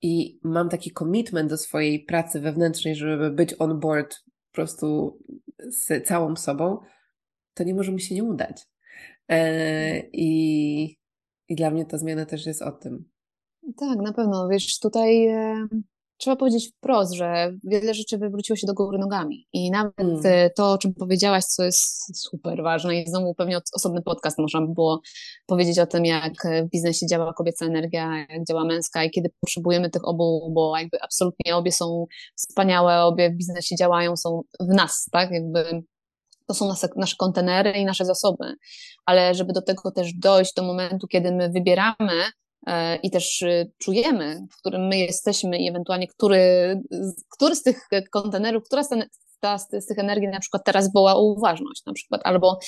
[0.02, 5.18] i mam taki commitment do swojej pracy wewnętrznej, żeby być on board po prostu
[5.58, 6.78] z całą sobą,
[7.54, 8.68] to nie może mi się nie udać.
[9.30, 10.98] E, i,
[11.48, 13.10] I dla mnie ta zmiana też jest o tym.
[13.78, 14.48] Tak, na pewno.
[14.48, 15.28] Wiesz, tutaj
[16.24, 19.48] trzeba powiedzieć wprost, że wiele rzeczy wywróciło się do góry nogami.
[19.54, 20.50] I nawet mm.
[20.56, 24.74] to, o czym powiedziałaś, co jest super ważne, i znowu pewnie osobny podcast można by
[24.74, 25.02] było
[25.46, 26.34] powiedzieć o tym, jak
[26.66, 31.02] w biznesie działa kobieca energia, jak działa męska i kiedy potrzebujemy tych obu, bo jakby
[31.02, 32.06] absolutnie obie są
[32.36, 35.32] wspaniałe, obie w biznesie działają, są w nas, tak?
[35.32, 35.84] Jakby
[36.48, 38.56] to są nasze, nasze kontenery i nasze zasoby.
[39.06, 42.32] Ale żeby do tego też dojść, do momentu, kiedy my wybieramy E,
[43.04, 46.82] i też y, czujemy, w którym my jesteśmy i ewentualnie który,
[47.30, 48.84] który z tych kontenerów, która
[49.40, 52.60] ta, z tych energii na przykład teraz woła uważność na przykład, albo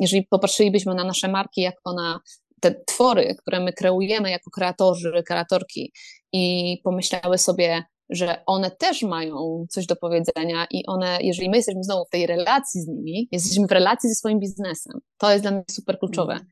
[0.00, 2.20] jeżeli popatrzylibyśmy na nasze marki jako na
[2.60, 5.92] te twory, które my kreujemy jako kreatorzy, kreatorki
[6.32, 11.84] i pomyślały sobie, że one też mają coś do powiedzenia i one, jeżeli my jesteśmy
[11.84, 15.50] znowu w tej relacji z nimi, jesteśmy w relacji ze swoim biznesem, to jest dla
[15.50, 16.32] mnie super kluczowe.
[16.32, 16.46] Mm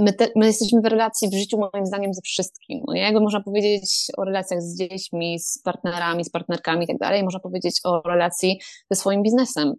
[0.00, 2.80] my, te, my jesteśmy w relacji w życiu moim zdaniem ze wszystkim.
[2.86, 7.24] No, jakby można powiedzieć o relacjach z dziećmi, z partnerami, z partnerkami i tak dalej,
[7.24, 8.60] można powiedzieć o relacji
[8.90, 9.74] ze swoim biznesem.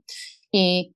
[0.53, 0.91] I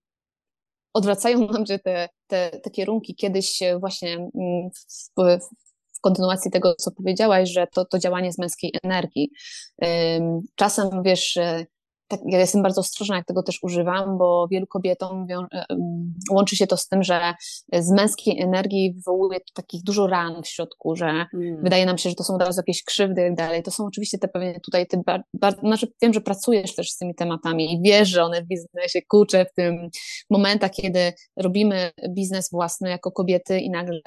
[0.93, 3.15] odwracają nam się te, te, te kierunki.
[3.15, 5.11] Kiedyś właśnie mm, w,
[5.97, 9.31] w kontynuacji tego, co powiedziałaś, że to, to działanie z męskiej energii.
[10.55, 11.39] Czasem, wiesz,
[12.07, 15.65] tak, ja jestem bardzo ostrożna, jak tego też używam, bo wielu kobietom e,
[16.31, 17.33] łączy się to z tym, że
[17.73, 21.63] z męskiej energii wywołuje takich dużo ran w środku, że mm.
[21.63, 23.63] wydaje nam się, że to są teraz jakieś krzywdy i tak dalej.
[23.63, 25.01] To są oczywiście te pewnie tutaj, ty
[25.33, 29.01] bardzo, znaczy wiem, że pracujesz też z tymi tematami i wiesz, że one w biznesie
[29.07, 29.89] kurczę w tym
[30.29, 33.99] momentach, kiedy robimy biznes własny jako kobiety i nagle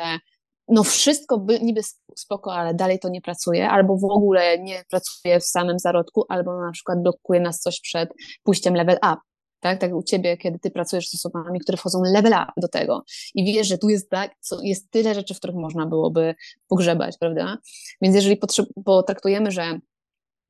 [0.71, 1.81] no wszystko by niby
[2.17, 6.61] spoko, ale dalej to nie pracuje, albo w ogóle nie pracuje w samym zarodku, albo
[6.61, 8.11] na przykład blokuje nas coś przed
[8.43, 9.17] pójściem level up.
[9.61, 13.05] Tak, tak u ciebie, kiedy ty pracujesz z osobami, które wchodzą level up do tego
[13.35, 16.35] i wiesz, że tu jest tak, jest tyle rzeczy, w których można byłoby
[16.69, 17.59] pogrzebać, prawda?
[18.03, 18.41] Więc jeżeli
[18.85, 19.79] potraktujemy, że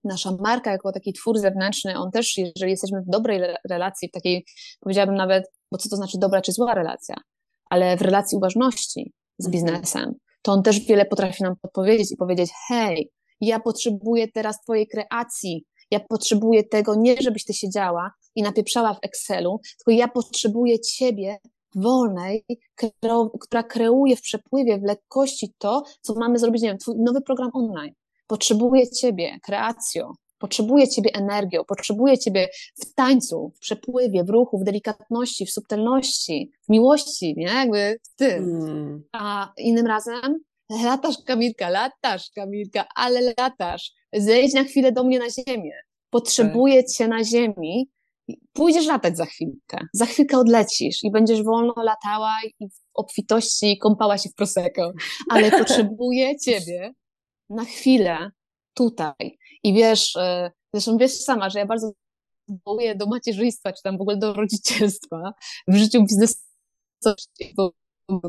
[0.04, 4.44] nasza marka jako taki twór zewnętrzny, on też, jeżeli jesteśmy w dobrej relacji, w takiej,
[4.80, 7.16] powiedziałabym nawet, bo co to znaczy dobra czy zła relacja,
[7.70, 12.50] ale w relacji uważności, z biznesem, to on też wiele potrafi nam podpowiedzieć i powiedzieć:
[12.68, 18.94] hej, ja potrzebuję teraz Twojej kreacji, ja potrzebuję tego nie, żebyś Ty siedziała i napieprzała
[18.94, 21.38] w Excelu, tylko ja potrzebuję Ciebie
[21.74, 22.44] wolnej,
[23.40, 27.50] która kreuje w przepływie, w lekkości to, co mamy zrobić, nie wiem, twój nowy program
[27.52, 27.92] online.
[28.26, 32.48] Potrzebuje ciebie, kreacją, potrzebuje ciebie energią, potrzebuje ciebie
[32.82, 37.46] w tańcu, w przepływie, w ruchu, w delikatności, w subtelności, w miłości, nie?
[37.46, 38.44] Jakby w tym.
[38.44, 39.02] Mm.
[39.12, 43.92] A innym razem latasz Kamilka, latasz Kamilka, ale latasz.
[44.12, 45.74] Zejdź na chwilę do mnie na ziemię.
[46.10, 46.92] Potrzebuję tak.
[46.92, 47.90] cię na ziemi.
[48.52, 49.78] Pójdziesz latać za chwilkę.
[49.92, 54.92] Za chwilkę odlecisz i będziesz wolno latała i w obfitości kąpała się w prosecco.
[55.30, 56.92] Ale potrzebuję ciebie
[57.48, 58.30] na chwilę
[58.74, 59.38] tutaj.
[59.62, 61.92] I wiesz, e, zresztą wiesz sama, że ja bardzo
[62.66, 65.32] wołuję do macierzyństwa, czy tam w ogóle do rodzicielstwa
[65.68, 67.70] w życiu biznesowym,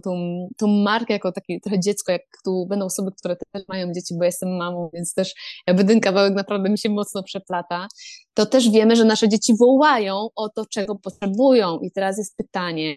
[0.03, 4.15] tą, tą markę jako takie trochę dziecko, jak tu będą osoby, które też mają dzieci,
[4.17, 5.33] bo jestem mamą, więc też
[5.67, 7.87] jakby ten kawałek naprawdę mi się mocno przeplata,
[8.33, 11.79] to też wiemy, że nasze dzieci wołają o to, czego potrzebują.
[11.79, 12.95] I teraz jest pytanie,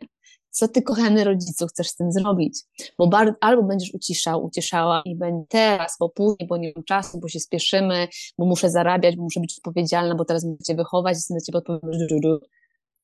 [0.54, 2.62] co ty, kochany rodzicu, chcesz z tym zrobić?
[2.98, 7.20] Bo bar- albo będziesz uciszał, ucieszała i będzie teraz, bo później, bo nie mam czasu,
[7.20, 11.16] bo się spieszymy, bo muszę zarabiać, bo muszę być odpowiedzialna, bo teraz muszę cię wychować,
[11.16, 12.38] jestem na ciebie odpowiedzialna.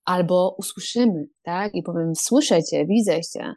[0.05, 1.75] Albo usłyszymy, tak?
[1.75, 3.55] I powiem, słyszę cię, widzę cię.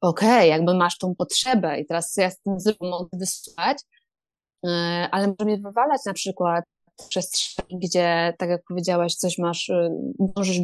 [0.00, 3.78] Okej, okay, jakby masz tą potrzebę i teraz co ja z tym zrobię, mogę wysłać,
[4.66, 4.68] e,
[5.10, 6.64] ale może mnie wywalać na przykład
[7.00, 9.90] w przestrzeni, gdzie, tak jak powiedziałaś, coś masz, y,
[10.36, 10.56] możesz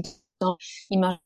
[0.91, 1.19] i masz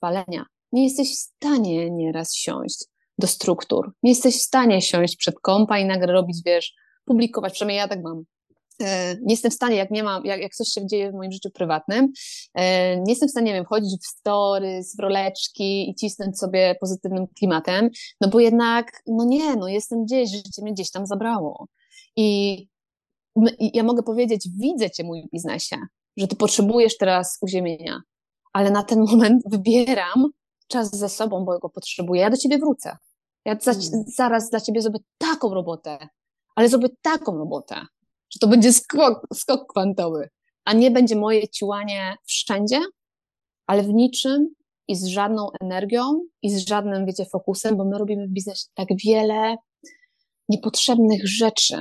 [0.00, 2.84] palenia nie jesteś w stanie nieraz siąść
[3.18, 3.92] do struktur.
[4.02, 8.02] Nie jesteś w stanie siąść przed kompa i nagle robić, wiesz, publikować, przynajmniej ja tak
[8.02, 8.24] mam.
[8.82, 11.32] E, nie jestem w stanie, jak nie mam, jak, jak coś się dzieje w moim
[11.32, 12.12] życiu prywatnym,
[12.54, 16.76] e, nie jestem w stanie, nie wiem, wchodzić w story, w roleczki i cisnąć sobie
[16.80, 21.68] pozytywnym klimatem, no bo jednak, no nie, no jestem gdzieś, życie mnie gdzieś tam zabrało.
[22.16, 22.58] I
[23.60, 25.76] ja mogę powiedzieć, widzę cię mój biznesie,
[26.16, 28.00] że ty potrzebujesz teraz uziemienia,
[28.52, 30.30] ale na ten moment wybieram
[30.68, 32.96] czas ze sobą, bo go potrzebuję, ja do ciebie wrócę.
[33.44, 34.04] Ja za, mm.
[34.16, 36.08] zaraz dla ciebie zrobię taką robotę,
[36.56, 37.74] ale zrobię taką robotę,
[38.30, 40.28] że to będzie skok, skok kwantowy,
[40.64, 42.80] a nie będzie moje ciłanie wszędzie,
[43.66, 44.48] ale w niczym
[44.88, 48.88] i z żadną energią i z żadnym, wiecie, fokusem, bo my robimy w biznesie tak
[49.04, 49.56] wiele
[50.48, 51.76] niepotrzebnych rzeczy.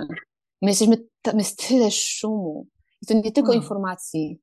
[0.62, 2.68] My jesteśmy, tam jest tyle szumu.
[3.02, 4.40] I to nie tylko informacji,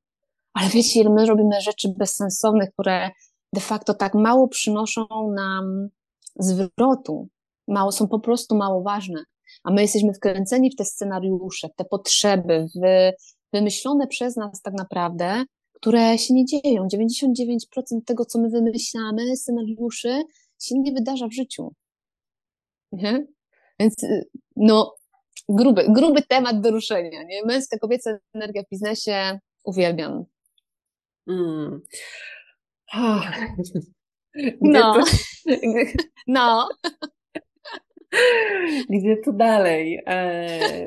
[0.53, 3.09] ale wiecie, ile my robimy rzeczy bezsensownych, które
[3.55, 5.89] de facto tak mało przynoszą nam
[6.39, 7.27] zwrotu,
[7.67, 9.23] mało, są po prostu mało ważne.
[9.63, 12.79] A my jesteśmy wkręceni w te scenariusze, w te potrzeby, w
[13.53, 16.87] wymyślone przez nas tak naprawdę, które się nie dzieją.
[16.93, 20.23] 99% tego, co my wymyślamy, scenariuszy,
[20.61, 21.73] się nie wydarza w życiu.
[22.91, 23.25] Nie?
[23.79, 23.93] Więc
[24.55, 24.95] no,
[25.49, 27.23] gruby, gruby temat do ruszenia.
[27.23, 27.45] Nie?
[27.45, 30.25] Męska, kobieca energia w biznesie uwielbiam.
[31.27, 31.81] Mm.
[34.61, 35.03] No.
[36.27, 36.69] No.
[38.89, 40.01] Gdzie to dalej?
[40.07, 40.85] E,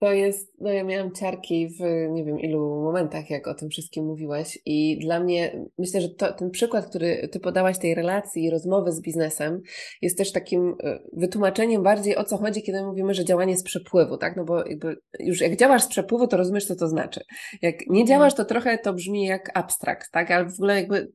[0.00, 4.04] to jest, no ja miałam ciarki w nie wiem ilu momentach, jak o tym wszystkim
[4.04, 8.50] mówiłaś i dla mnie, myślę, że to, ten przykład, który Ty podałaś tej relacji i
[8.50, 9.60] rozmowy z biznesem
[10.02, 14.16] jest też takim e, wytłumaczeniem bardziej o co chodzi, kiedy mówimy, że działanie z przepływu,
[14.16, 14.36] tak?
[14.36, 17.20] No bo jakby już jak działasz z przepływu, to rozumiesz, co to znaczy.
[17.62, 18.06] Jak nie mhm.
[18.06, 20.30] działasz, to trochę to brzmi jak abstrakt, tak?
[20.30, 21.12] Ale w ogóle jakby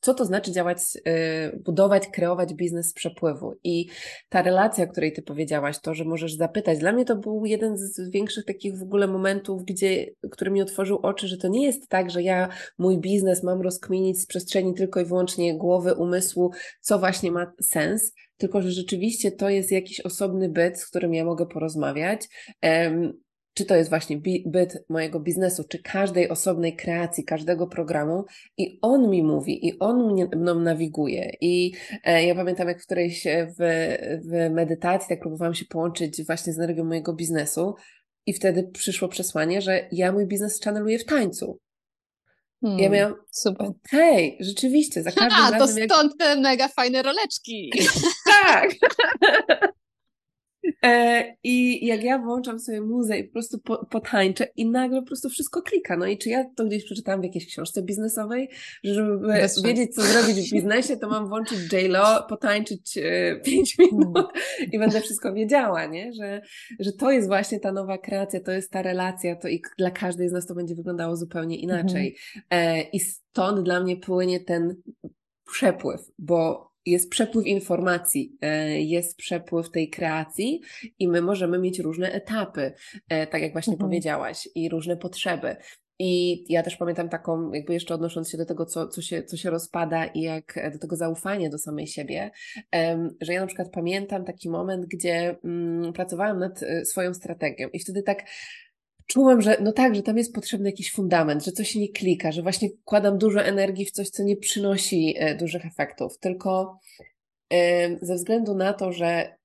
[0.00, 3.54] co to znaczy działać, y, budować, kreować biznes z przepływu.
[3.64, 3.86] I
[4.28, 7.78] ta relacja, o której Ty powiedziałaś, to, że możesz zapytać, dla mnie to był jeden
[7.78, 11.88] z większych takich w ogóle momentów, gdzie, który mi otworzył oczy, że to nie jest
[11.88, 16.98] tak, że ja mój biznes mam rozkminić z przestrzeni tylko i wyłącznie głowy, umysłu, co
[16.98, 21.46] właśnie ma sens, tylko że rzeczywiście to jest jakiś osobny byt, z którym ja mogę
[21.46, 22.28] porozmawiać
[23.54, 28.24] czy to jest właśnie byt mojego biznesu, czy każdej osobnej kreacji, każdego programu
[28.56, 31.32] i on mi mówi, i on mnie, mną nawiguje.
[31.40, 31.72] I
[32.04, 33.62] e, ja pamiętam, jak w którejś e, w,
[34.24, 37.74] w medytacji tak próbowałam się połączyć właśnie z energią mojego biznesu
[38.26, 41.58] i wtedy przyszło przesłanie, że ja mój biznes channeluję w tańcu.
[42.62, 43.70] Hmm, ja miałam, super.
[43.90, 45.58] Hej, rzeczywiście, za każdym A, razem...
[45.58, 46.28] to stąd jak...
[46.28, 47.72] te mega fajne roleczki.
[48.44, 48.70] tak.
[50.82, 55.06] E, I jak ja włączam sobie muzę i po prostu po, potańczę i nagle po
[55.06, 55.96] prostu wszystko klika.
[55.96, 58.48] No i czy ja to gdzieś przeczytałam w jakiejś książce biznesowej,
[58.84, 59.18] że żeby
[59.64, 64.26] wiedzieć, co zrobić w biznesie, to mam włączyć J-Lo, potańczyć e, 5 minut
[64.72, 66.12] i będę wszystko wiedziała, nie?
[66.12, 66.42] Że,
[66.80, 70.28] że to jest właśnie ta nowa kreacja, to jest ta relacja, to i dla każdej
[70.28, 72.16] z nas to będzie wyglądało zupełnie inaczej.
[72.36, 72.76] Mhm.
[72.78, 74.76] E, I stąd dla mnie płynie ten
[75.52, 80.60] przepływ, bo jest przepływ informacji, e, jest przepływ tej kreacji
[80.98, 82.72] i my możemy mieć różne etapy,
[83.08, 83.90] e, tak jak właśnie mhm.
[83.90, 85.56] powiedziałaś, i różne potrzeby.
[86.02, 89.36] I ja też pamiętam taką, jakby jeszcze odnosząc się do tego, co, co, się, co
[89.36, 92.30] się rozpada i jak do tego zaufania do samej siebie,
[93.20, 98.02] że ja na przykład pamiętam taki moment, gdzie mm, pracowałam nad swoją strategią i wtedy
[98.02, 98.22] tak
[99.10, 102.42] czułam, że no tak, że tam jest potrzebny jakiś fundament, że coś nie klika, że
[102.42, 106.78] właśnie wkładam dużo energii w coś, co nie przynosi e, dużych efektów, tylko
[108.02, 109.36] ze względu na to, że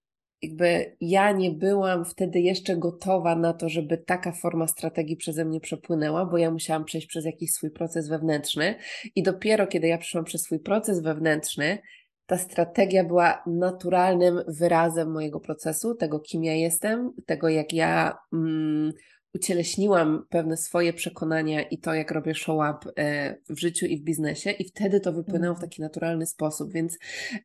[0.42, 5.60] jakby ja nie byłam wtedy jeszcze gotowa na to, żeby taka forma strategii przeze mnie
[5.60, 8.76] przepłynęła, bo ja musiałam przejść przez jakiś swój proces wewnętrzny
[9.16, 11.78] i dopiero kiedy ja przeszłam przez swój proces wewnętrzny,
[12.26, 18.94] ta strategia była naturalnym wyrazem mojego procesu, tego kim ja jestem, tego jak ja mm,
[19.36, 24.04] ucieleśniłam pewne swoje przekonania i to, jak robię show up e, w życiu i w
[24.04, 25.70] biznesie, i wtedy to wypłynęło w mhm.
[25.70, 26.74] taki naturalny sposób.
[26.74, 26.98] Więc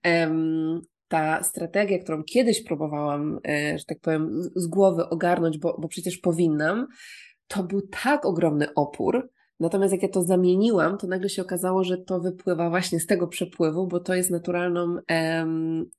[0.04, 5.88] um, ta strategia, którą kiedyś próbowałam, e, że tak powiem, z głowy ogarnąć, bo, bo
[5.88, 6.86] przecież powinnam,
[7.46, 9.30] to był tak ogromny opór.
[9.60, 13.28] Natomiast jak ja to zamieniłam, to nagle się okazało, że to wypływa właśnie z tego
[13.28, 15.90] przepływu, bo to jest naturalną, um,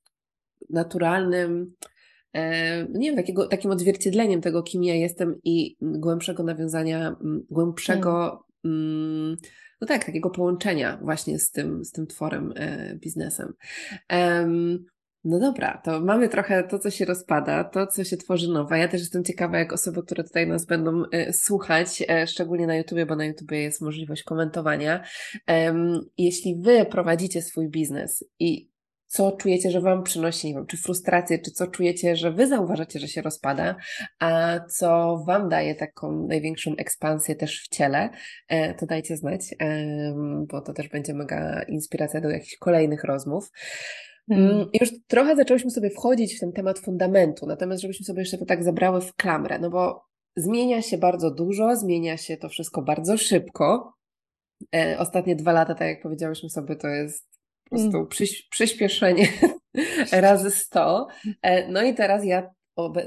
[0.69, 1.73] naturalnym
[2.93, 7.15] nie wiem, takiego, takim odzwierciedleniem tego, kim ja jestem i głębszego nawiązania,
[7.49, 9.38] głębszego, mm.
[9.82, 13.53] no tak, takiego połączenia właśnie z tym, z tym tworem, e, biznesem.
[15.23, 18.79] No dobra, to mamy trochę to, co się rozpada, to, co się tworzy nowe.
[18.79, 23.05] Ja też jestem ciekawa, jak osoby, które tutaj nas będą e, słuchać, szczególnie na YouTubie,
[23.05, 25.03] bo na YouTubie jest możliwość komentowania.
[26.17, 28.70] Jeśli Wy prowadzicie swój biznes i
[29.12, 32.99] co czujecie, że Wam przynosi, nie wiem, czy frustrację, czy co czujecie, że Wy zauważacie,
[32.99, 33.76] że się rozpada,
[34.20, 38.09] a co Wam daje taką największą ekspansję też w ciele,
[38.47, 39.41] e, to dajcie znać,
[40.47, 43.51] bo to też będzie mega inspiracja do jakichś kolejnych rozmów.
[44.30, 44.66] Hmm.
[44.82, 48.64] Już trochę zaczęłyśmy sobie wchodzić w ten temat fundamentu, natomiast żebyśmy sobie jeszcze to tak
[48.64, 50.05] zabrały w klamrę, no bo
[50.36, 53.93] zmienia się bardzo dużo, zmienia się to wszystko bardzo szybko.
[54.76, 57.40] E, ostatnie dwa lata, tak jak powiedziałyśmy sobie, to jest
[57.76, 58.07] prostu mm.
[58.07, 59.28] przyś, przyspieszenie
[60.11, 61.07] razy 100.
[61.41, 62.49] E, no i teraz ja,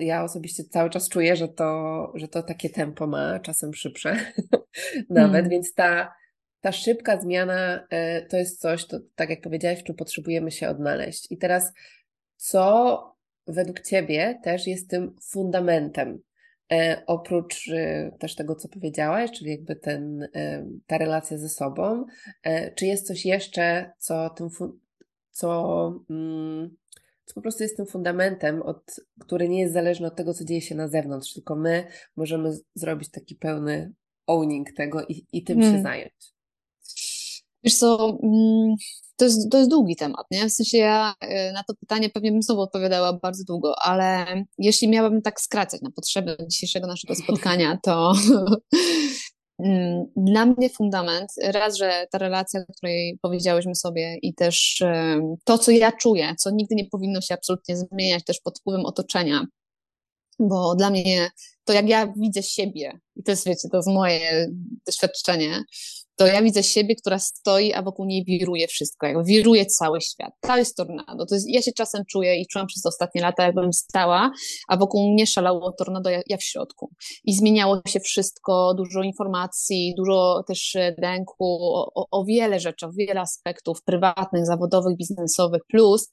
[0.00, 4.16] ja osobiście cały czas czuję, że to, że to takie tempo ma, czasem szybsze
[5.10, 5.48] nawet, mm.
[5.48, 6.14] więc ta,
[6.60, 10.68] ta szybka zmiana e, to jest coś, to, tak jak powiedziałeś, w czym potrzebujemy się
[10.68, 11.26] odnaleźć.
[11.30, 11.72] I teraz,
[12.36, 13.14] co
[13.46, 16.22] według Ciebie też jest tym fundamentem
[17.06, 22.04] oprócz e, też tego, co powiedziałaś, czyli jakby ten, e, ta relacja ze sobą,
[22.74, 24.48] czy jest coś jeszcze, co tym,
[25.30, 26.76] co, mm,
[27.24, 30.60] co po prostu jest tym fundamentem, od, który nie jest zależny od tego, co dzieje
[30.60, 31.86] się na zewnątrz, tylko my
[32.16, 33.92] możemy zrobić taki pełny
[34.26, 35.76] owning tego i, i tym hmm.
[35.76, 36.34] się zająć.
[37.64, 38.74] Wiesz co, mm,
[39.16, 40.48] to jest, to jest długi temat, nie?
[40.48, 44.26] W sensie ja y, na to pytanie pewnie bym znowu odpowiadała bardzo długo, ale
[44.58, 48.12] jeśli miałabym tak skracać na potrzeby dzisiejszego naszego spotkania, to
[49.58, 55.20] mm, dla mnie fundament, raz, że ta relacja, o której powiedziałyśmy sobie i też y,
[55.44, 59.46] to, co ja czuję, co nigdy nie powinno się absolutnie zmieniać też pod wpływem otoczenia,
[60.38, 61.30] bo dla mnie
[61.64, 64.46] to jak ja widzę siebie, i to jest, wiecie, to jest moje
[64.86, 65.64] doświadczenie,
[66.16, 70.32] to ja widzę siebie, która stoi, a wokół niej wiruje wszystko, jakby wiruje cały świat.
[70.40, 71.26] To jest tornado.
[71.26, 74.30] To jest, ja się czasem czuję i czułam przez ostatnie lata, jakbym stała,
[74.68, 76.90] a wokół mnie szalało tornado, ja, ja w środku.
[77.24, 82.86] I zmieniało się wszystko, dużo informacji, dużo też e, dęku o, o, o wiele rzeczy,
[82.86, 86.08] o wiele aspektów prywatnych, zawodowych, biznesowych, plus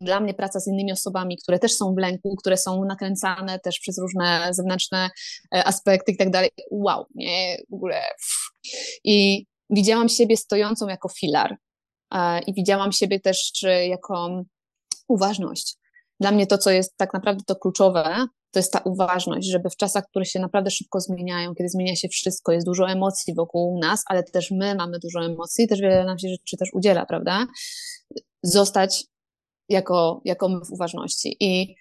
[0.00, 3.78] dla mnie praca z innymi osobami, które też są w lęku, które są nakręcane też
[3.80, 5.10] przez różne zewnętrzne
[5.54, 6.50] e, aspekty i tak dalej.
[6.70, 8.02] Wow, nie, w ogóle.
[9.04, 11.56] I widziałam siebie stojącą jako filar
[12.14, 13.52] e, i widziałam siebie też
[13.88, 14.44] jako
[15.08, 15.76] uważność.
[16.20, 19.76] Dla mnie to, co jest tak naprawdę to kluczowe, to jest ta uważność, żeby w
[19.76, 24.02] czasach, które się naprawdę szybko zmieniają, kiedy zmienia się wszystko, jest dużo emocji wokół nas,
[24.06, 27.46] ale też my mamy dużo emocji, też wiele nam się rzeczy też udziela, prawda?
[28.42, 29.04] Zostać
[29.68, 31.36] jako, jako my w uważności.
[31.40, 31.74] I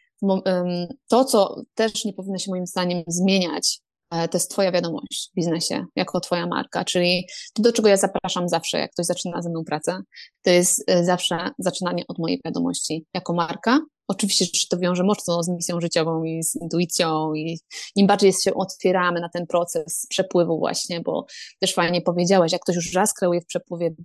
[1.09, 3.79] to, co też nie powinno się moim zdaniem zmieniać,
[4.11, 7.97] e, to jest Twoja wiadomość w biznesie, jako Twoja marka, czyli to, do czego ja
[7.97, 10.01] zapraszam zawsze, jak ktoś zaczyna ze mną pracę,
[10.43, 15.43] to jest e, zawsze zaczynanie od mojej wiadomości jako marka, Oczywiście, że to wiąże mocno
[15.43, 17.59] z misją życiową i z intuicją i
[17.95, 21.25] im bardziej się otwieramy na ten proces przepływu właśnie, bo
[21.59, 23.95] też fajnie powiedziałeś, jak ktoś już raz kreuje w przepływie,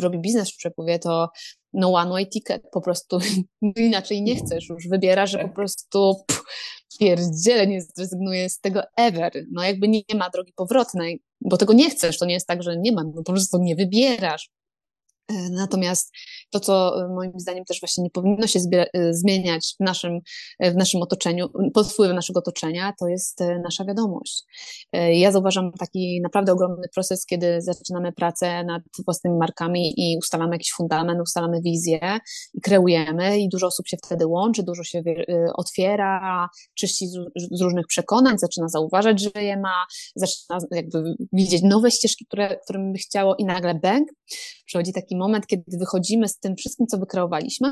[0.00, 1.28] robi biznes w przepływie, to
[1.72, 3.18] no one way ticket, po prostu
[3.76, 6.44] inaczej nie chcesz, już wybierasz, że po prostu pff,
[6.98, 11.72] pierdziele, nie zrezygnuję z tego ever, no jakby nie, nie ma drogi powrotnej, bo tego
[11.72, 14.50] nie chcesz, to nie jest tak, że nie ma, no po prostu nie wybierasz.
[15.30, 16.12] E, natomiast
[16.50, 20.20] to, co e, moim zdaniem też właśnie nie powinno się e, zmieniać w naszym,
[20.60, 24.44] w naszym otoczeniu, pod wpływem naszego otoczenia, to jest nasza wiadomość.
[24.92, 30.72] Ja zauważam taki naprawdę ogromny proces, kiedy zaczynamy pracę nad własnymi markami i ustalamy jakiś
[30.72, 32.18] fundament, ustalamy wizję
[32.54, 35.02] i kreujemy i dużo osób się wtedy łączy, dużo się
[35.54, 37.08] otwiera, czyści
[37.50, 41.02] z różnych przekonań, zaczyna zauważać, że je ma, zaczyna jakby
[41.32, 44.08] widzieć nowe ścieżki, które, którym by chciało i nagle bęk,
[44.66, 47.70] przychodzi taki moment, kiedy wychodzimy z tym wszystkim, co wykreowaliśmy,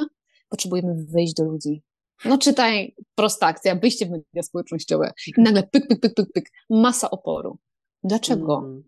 [0.49, 1.83] potrzebujemy wyjść do ludzi.
[2.25, 6.51] No czytaj, prosta akcja, wyjście w media społecznościowe i nagle pyk, pyk, pyk, pyk, pyk,
[6.71, 7.59] masa oporu.
[8.05, 8.59] Dlaczego?
[8.59, 8.83] Mm.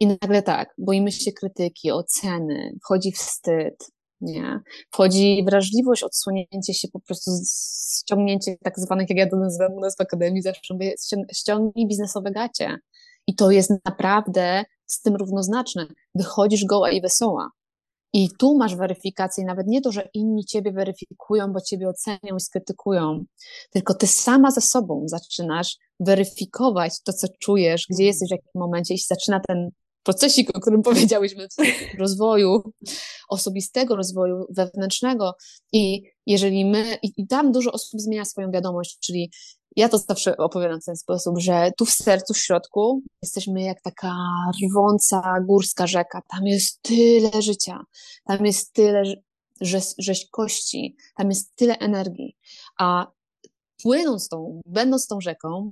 [0.00, 3.90] I nagle tak, boimy się krytyki, oceny, wchodzi wstyd,
[4.20, 4.60] nie?
[4.92, 7.30] Wchodzi wrażliwość, odsłonięcie się, po prostu
[7.98, 10.94] ściągnięcie tak zwanych, jak ja to nazywam u nas w Akademii, zawsze mówię,
[11.32, 12.78] ściągnij biznesowe gacie.
[13.26, 15.86] I to jest naprawdę z tym równoznaczne.
[16.14, 17.50] Wychodzisz goła i wesoła.
[18.16, 22.40] I tu masz weryfikację, nawet nie to, że inni ciebie weryfikują, bo ciebie ocenią i
[22.40, 23.24] skrytykują,
[23.70, 28.94] tylko ty sama ze sobą zaczynasz weryfikować to, co czujesz, gdzie jesteś w jakim momencie
[28.94, 29.70] i zaczyna ten
[30.06, 31.48] procesik, o którym powiedziałyśmy,
[31.98, 32.72] rozwoju
[33.28, 35.34] osobistego, rozwoju wewnętrznego.
[35.72, 39.30] I jeżeli my, i, tam dużo osób zmienia swoją wiadomość, czyli
[39.76, 43.82] ja to zawsze opowiadam w ten sposób, że tu w sercu, w środku jesteśmy jak
[43.82, 44.14] taka
[44.64, 46.22] rwąca górska rzeka.
[46.28, 47.84] Tam jest tyle życia,
[48.24, 49.02] tam jest tyle
[49.60, 52.36] rzeź, rzeźkości, tam jest tyle energii.
[52.78, 53.06] A
[53.82, 55.70] płynąc tą, będąc tą rzeką,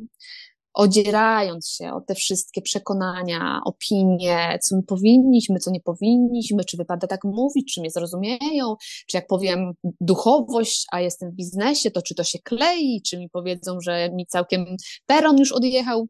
[0.74, 7.06] odzierając się o te wszystkie przekonania, opinie, co my powinniśmy, co nie powinniśmy, czy wypada
[7.06, 12.14] tak mówić, czy mnie zrozumieją, czy jak powiem duchowość, a jestem w biznesie, to czy
[12.14, 14.66] to się klei, czy mi powiedzą, że mi całkiem
[15.06, 16.08] peron już odjechał,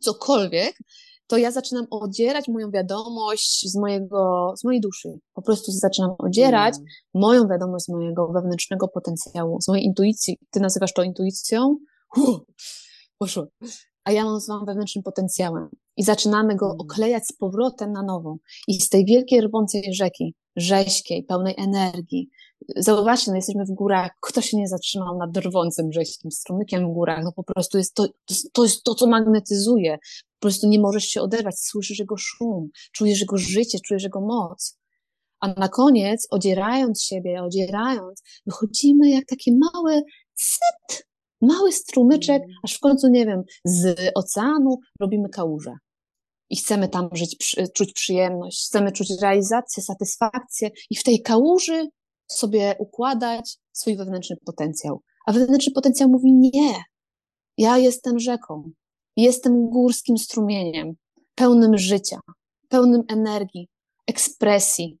[0.00, 0.78] cokolwiek,
[1.26, 5.08] to ja zaczynam odzierać moją wiadomość z, mojego, z mojej duszy.
[5.34, 6.86] Po prostu zaczynam odzierać mm.
[7.14, 10.38] moją wiadomość z mojego wewnętrznego potencjału, z mojej intuicji.
[10.50, 11.76] Ty nazywasz to intuicją?
[12.14, 12.40] Huh
[13.18, 13.46] poszło.
[14.04, 15.68] A ja nazywam wewnętrznym potencjałem.
[15.96, 16.80] I zaczynamy go mm.
[16.80, 18.36] oklejać z powrotem na nowo.
[18.68, 22.28] I z tej wielkiej rwącej rzeki, rzeźkiej, pełnej energii.
[22.76, 24.10] Zauważcie, no jesteśmy w górach.
[24.20, 27.24] Kto się nie zatrzymał nad rwącym rzeźkim strumykiem w górach?
[27.24, 28.08] No po prostu jest to,
[28.52, 29.98] to jest to, co magnetyzuje.
[30.38, 31.54] Po prostu nie możesz się oderwać.
[31.58, 34.78] Słyszysz jego szum, czujesz jego życie, czujesz jego moc.
[35.40, 40.02] A na koniec, odzierając siebie, odzierając, wychodzimy jak takie małe
[40.34, 41.07] cyt,
[41.40, 42.56] Mały strumyczek, mm.
[42.62, 45.76] aż w końcu, nie wiem, z oceanu robimy kałużę.
[46.50, 51.88] I chcemy tam żyć, czuć przyjemność, chcemy czuć realizację, satysfakcję i w tej kałuży
[52.26, 55.02] sobie układać swój wewnętrzny potencjał.
[55.26, 56.82] A wewnętrzny potencjał mówi nie.
[57.58, 58.70] Ja jestem rzeką,
[59.16, 60.94] jestem górskim strumieniem,
[61.34, 62.20] pełnym życia,
[62.68, 63.68] pełnym energii,
[64.06, 64.98] ekspresji,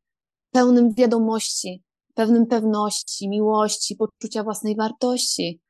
[0.50, 1.82] pełnym wiadomości,
[2.14, 5.60] pełnym pewności, miłości, poczucia własnej wartości,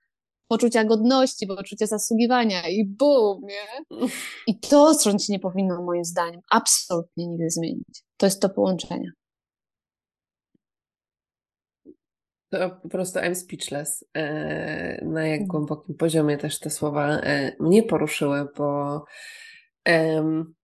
[0.49, 3.99] poczucia godności, poczucia zasługiwania i bum, nie?
[4.47, 8.05] I to się nie powinno moim zdaniem absolutnie nigdy zmienić.
[8.17, 9.13] To jest to połączenie.
[12.51, 14.05] To po prostu I'm speechless.
[14.15, 15.49] E, na jak mhm.
[15.49, 19.05] głębokim poziomie też te słowa e, mnie poruszyły, bo
[19.87, 20.55] um,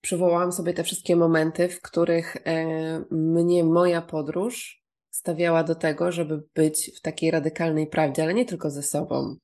[0.00, 4.81] przywołałam sobie te wszystkie momenty, w których e, mnie moja podróż
[5.12, 9.36] stawiała do tego, żeby być w takiej radykalnej prawdzie, ale nie tylko ze sobą,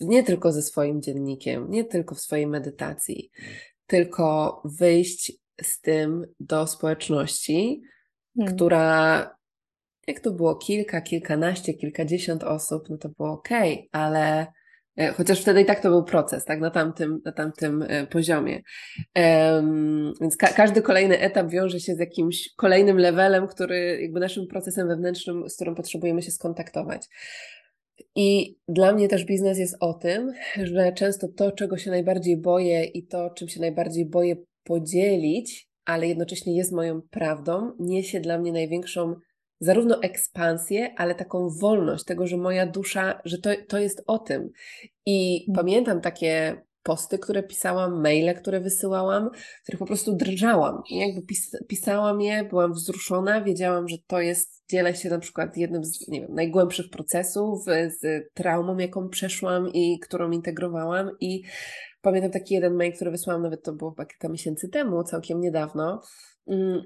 [0.00, 3.30] nie tylko ze swoim dziennikiem, nie tylko w swojej medytacji,
[3.86, 5.32] tylko wyjść
[5.62, 7.82] z tym do społeczności,
[8.36, 8.54] hmm.
[8.54, 9.30] która,
[10.06, 13.48] jak to było, kilka, kilkanaście, kilkadziesiąt osób, no to było ok,
[13.92, 14.46] ale
[15.16, 18.62] chociaż wtedy i tak to był proces, tak, na tamtym, na tamtym e, poziomie.
[19.16, 24.46] Um, więc ka każdy kolejny etap wiąże się z jakimś kolejnym levelem, który jakby naszym
[24.46, 27.06] procesem wewnętrznym, z którym potrzebujemy się skontaktować.
[28.14, 30.32] I dla mnie też biznes jest o tym,
[30.62, 36.08] że często to, czego się najbardziej boję i to, czym się najbardziej boję podzielić, ale
[36.08, 39.14] jednocześnie jest moją prawdą, niesie dla mnie największą
[39.60, 44.50] zarówno ekspansję, ale taką wolność tego, że moja dusza, że to, to jest o tym.
[45.06, 45.56] I mm.
[45.56, 49.30] pamiętam takie posty, które pisałam, maile, które wysyłałam,
[49.60, 50.82] w których po prostu drżałam.
[50.90, 55.56] I jakby pis pisałam je, byłam wzruszona, wiedziałam, że to jest, dzielę się na przykład
[55.56, 57.64] jednym z, nie wiem, najgłębszych procesów,
[58.00, 61.10] z traumą, jaką przeszłam i którą integrowałam.
[61.20, 61.42] I
[62.00, 66.02] pamiętam taki jeden mail, który wysłałam, nawet to było kilka miesięcy temu, całkiem niedawno,
[66.48, 66.82] mm,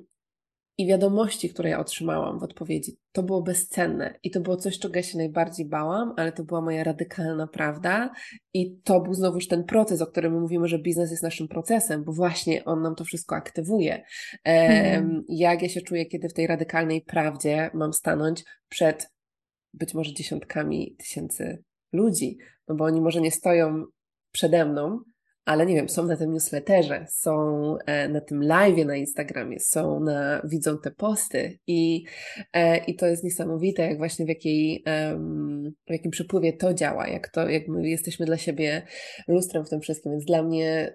[0.81, 4.97] i wiadomości, które ja otrzymałam w odpowiedzi, to było bezcenne i to było coś, czego
[4.97, 8.11] ja się najbardziej bałam, ale to była moja radykalna prawda
[8.55, 12.13] i to był znowuż ten proces, o którym mówimy, że biznes jest naszym procesem, bo
[12.13, 14.05] właśnie on nam to wszystko aktywuje.
[14.45, 15.25] Hmm.
[15.29, 19.11] Jak ja się czuję, kiedy w tej radykalnej prawdzie mam stanąć przed
[19.75, 23.85] być może dziesiątkami tysięcy ludzi, no bo oni może nie stoją
[24.33, 25.01] przede mną,
[25.45, 30.01] ale nie wiem, są na tym newsletterze, są e, na tym live na Instagramie, są
[30.01, 32.05] na, widzą te posty i,
[32.53, 34.85] e, i to jest niesamowite, jak właśnie w, jakiej,
[35.89, 38.83] w jakim przepływie to działa, jak to, jak my jesteśmy dla siebie
[39.29, 40.93] lustrem w tym wszystkim, więc dla mnie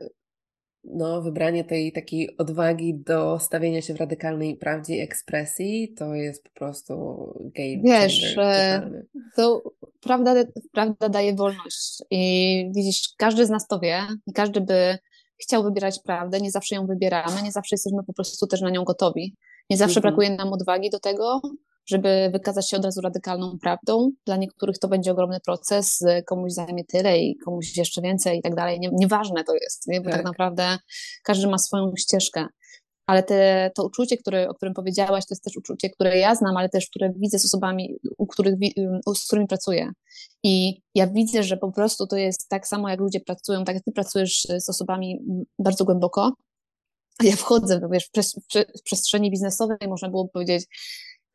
[0.85, 6.43] no, wybranie tej takiej odwagi do stawienia się w radykalnej prawdzie i ekspresji, to jest
[6.43, 6.93] po prostu
[7.39, 9.05] game Wiesz, changer,
[9.35, 9.63] to
[10.01, 10.35] prawda,
[10.71, 14.97] prawda daje wolność i widzisz, każdy z nas to wie i każdy by
[15.41, 18.83] chciał wybierać prawdę, nie zawsze ją wybieramy, nie zawsze jesteśmy po prostu też na nią
[18.83, 19.35] gotowi.
[19.69, 20.01] Nie zawsze mhm.
[20.01, 21.41] brakuje nam odwagi do tego,
[21.85, 24.11] żeby wykazać się od razu radykalną prawdą.
[24.25, 28.55] Dla niektórych to będzie ogromny proces, komuś zajmie tyle i komuś jeszcze więcej i tak
[28.55, 28.79] dalej.
[28.79, 30.01] Nie, nieważne to jest, nie?
[30.01, 30.13] bo tak.
[30.13, 30.77] tak naprawdę
[31.23, 32.47] każdy ma swoją ścieżkę.
[33.07, 36.57] Ale te, to uczucie, które, o którym powiedziałaś, to jest też uczucie, które ja znam,
[36.57, 38.55] ale też które widzę z osobami, u których,
[39.15, 39.91] z którymi pracuję.
[40.43, 43.83] I ja widzę, że po prostu to jest tak samo, jak ludzie pracują, tak jak
[43.83, 45.19] ty pracujesz z osobami
[45.59, 46.33] bardzo głęboko,
[47.17, 50.65] a ja wchodzę, wiesz, w, przestrzeni biznesowej, można było powiedzieć,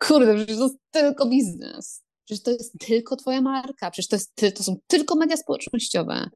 [0.01, 2.03] kurde, przecież to jest tylko biznes.
[2.25, 6.31] Przecież to jest tylko twoja marka, przecież to, jest, to są tylko media społecznościowe.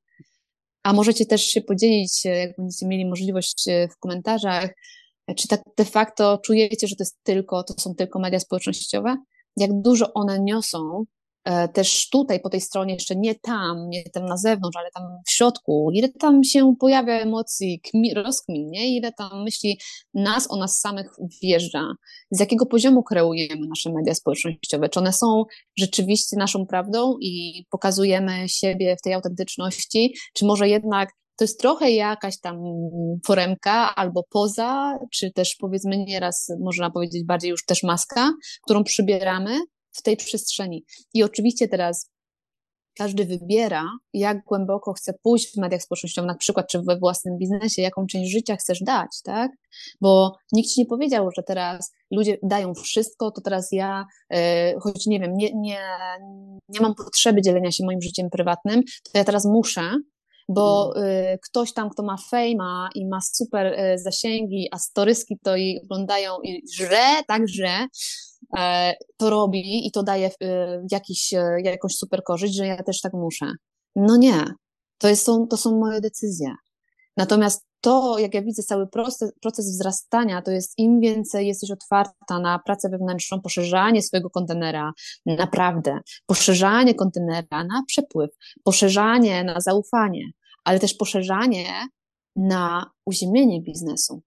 [0.83, 4.71] A możecie też się podzielić, jak będziecie mieli możliwość e, w komentarzach,
[5.37, 9.17] czy tak de facto czujecie, że to jest tylko, to są tylko media społecznościowe?
[9.57, 11.24] Jak dużo one niosą E,
[11.73, 15.31] też tutaj po tej stronie, jeszcze nie tam, nie tam na zewnątrz, ale tam w
[15.31, 18.97] środku, ile tam się pojawia emocji, kmi, rozkmin, nie?
[18.97, 19.81] ile tam myśli
[20.15, 21.07] nas o nas samych
[21.43, 21.95] wjeżdża,
[22.31, 25.45] z jakiego poziomu kreujemy nasze media społecznościowe, czy one są
[25.79, 31.91] rzeczywiście naszą prawdą i pokazujemy siebie w tej autentyczności, czy może jednak to jest trochę
[31.91, 32.63] jakaś tam
[33.27, 38.33] foremka albo poza, czy też powiedzmy nieraz można powiedzieć bardziej już też maska,
[38.65, 39.61] którą przybieramy,
[39.97, 40.85] w tej przestrzeni.
[41.15, 42.15] I oczywiście teraz
[42.99, 47.83] każdy wybiera, jak głęboko chce pójść w mediach społecznościowych, na przykład, czy we własnym biznesie,
[47.83, 49.53] jaką część życia chcesz dać, tak?
[50.01, 54.39] Bo nikt ci nie powiedział, że teraz ludzie dają wszystko, to teraz ja, yy,
[54.81, 55.81] choć nie wiem, nie, nie,
[56.69, 58.83] nie mam potrzeby dzielenia się moim życiem prywatnym,
[59.13, 59.97] to ja teraz muszę,
[60.49, 65.57] bo y, ktoś tam, kto ma fejma i ma super y, zasięgi, a storyski to
[65.57, 68.34] i oglądają i żre, tak żre, E,
[69.17, 73.13] to robi i to daje e, jakiś, e, jakąś super korzyść, że ja też tak
[73.13, 73.53] muszę.
[73.97, 74.45] No nie,
[74.99, 76.55] to, jest, to są moje decyzje.
[77.17, 82.39] Natomiast to, jak ja widzę cały proces, proces wzrastania, to jest im więcej jesteś otwarta
[82.41, 84.93] na pracę wewnętrzną, poszerzanie swojego kontenera,
[85.27, 88.31] naprawdę, poszerzanie kontenera na przepływ,
[88.65, 90.25] poszerzanie na zaufanie,
[90.65, 91.67] ale też poszerzanie
[92.37, 94.23] na uziemienie biznesu.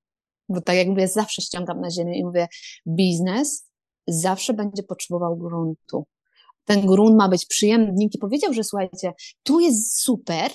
[0.49, 2.47] Bo tak jak mówię, zawsze ściągam na ziemię i mówię,
[2.87, 3.66] biznes
[4.07, 6.05] zawsze będzie potrzebował gruntu.
[6.65, 7.93] Ten grunt ma być przyjemny.
[7.95, 10.51] Nikt powiedział, że słuchajcie, tu jest super,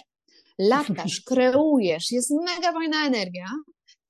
[0.58, 3.46] latasz, kreujesz, jest mega fajna energia,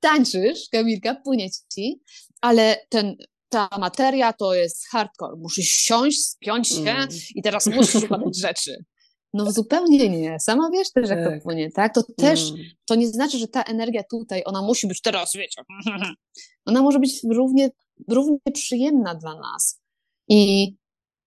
[0.01, 2.01] tańczysz, Kamilka, płynie ci,
[2.41, 3.17] ale ten,
[3.49, 5.37] ta materia to jest hardcore.
[5.37, 7.09] Musisz siąść, spiąć się mm.
[7.35, 8.85] i teraz musisz układać rzeczy.
[9.35, 10.41] No zupełnie nie.
[10.41, 11.35] Sama wiesz też, jak tak.
[11.35, 11.95] to płynie, tak?
[11.95, 12.65] To też, mm.
[12.85, 15.63] to nie znaczy, że ta energia tutaj, ona musi być teraz, wiecie.
[16.67, 17.71] Ona może być równie
[18.09, 19.81] równie przyjemna dla nas.
[20.29, 20.73] I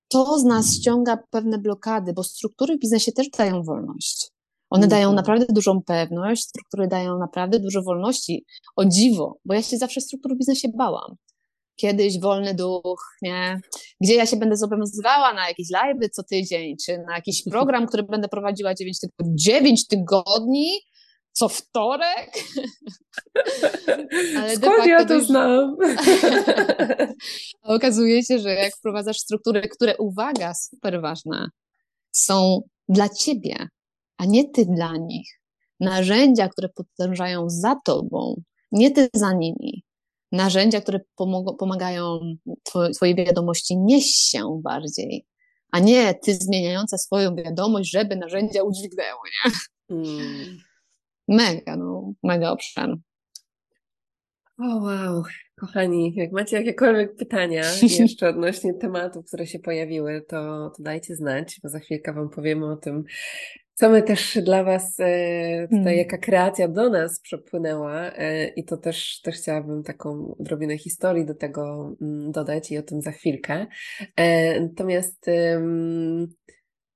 [0.07, 4.31] to z nas ściąga pewne blokady, bo struktury w biznesie też dają wolność.
[4.69, 5.15] One dają mhm.
[5.15, 8.45] naprawdę dużą pewność, struktury dają naprawdę dużo wolności.
[8.75, 11.15] O dziwo, bo ja się zawsze struktur w biznesie bałam.
[11.75, 13.59] Kiedyś wolny duch, nie?
[14.01, 18.03] Gdzie ja się będę zobowiązywała na jakieś live co tydzień, czy na jakiś program, który
[18.03, 20.79] będę prowadziła 9 tygodni, 9 tygodni
[21.35, 22.31] co wtorek.
[24.37, 25.27] Ale Skąd ja to już...
[25.27, 25.75] znam?
[27.63, 31.49] okazuje się, że jak wprowadzasz struktury, które, uwaga, super ważne,
[32.11, 33.67] są dla ciebie,
[34.17, 35.27] a nie ty dla nich.
[35.79, 39.84] Narzędzia, które podążają za tobą, nie ty za nimi.
[40.35, 40.99] Narzędzia, które
[41.59, 42.19] pomagają
[42.95, 45.25] twojej wiadomości nieść się bardziej,
[45.71, 49.51] a nie ty zmieniająca swoją wiadomość, żeby narzędzia udźwignęły, nie?
[49.97, 50.57] Mm
[51.27, 52.97] mega, no, mega obszar.
[54.59, 55.23] O wow,
[55.59, 61.59] kochani, jak macie jakiekolwiek pytania jeszcze odnośnie tematów, które się pojawiły, to, to dajcie znać,
[61.63, 63.03] bo za chwilkę Wam powiemy o tym,
[63.77, 65.97] Co my też dla Was, e, tutaj hmm.
[65.97, 71.35] jaka kreacja do nas przepłynęła e, i to też, też chciałabym taką odrobinę historii do
[71.35, 73.67] tego mm, dodać i o tym za chwilkę.
[74.15, 75.25] E, natomiast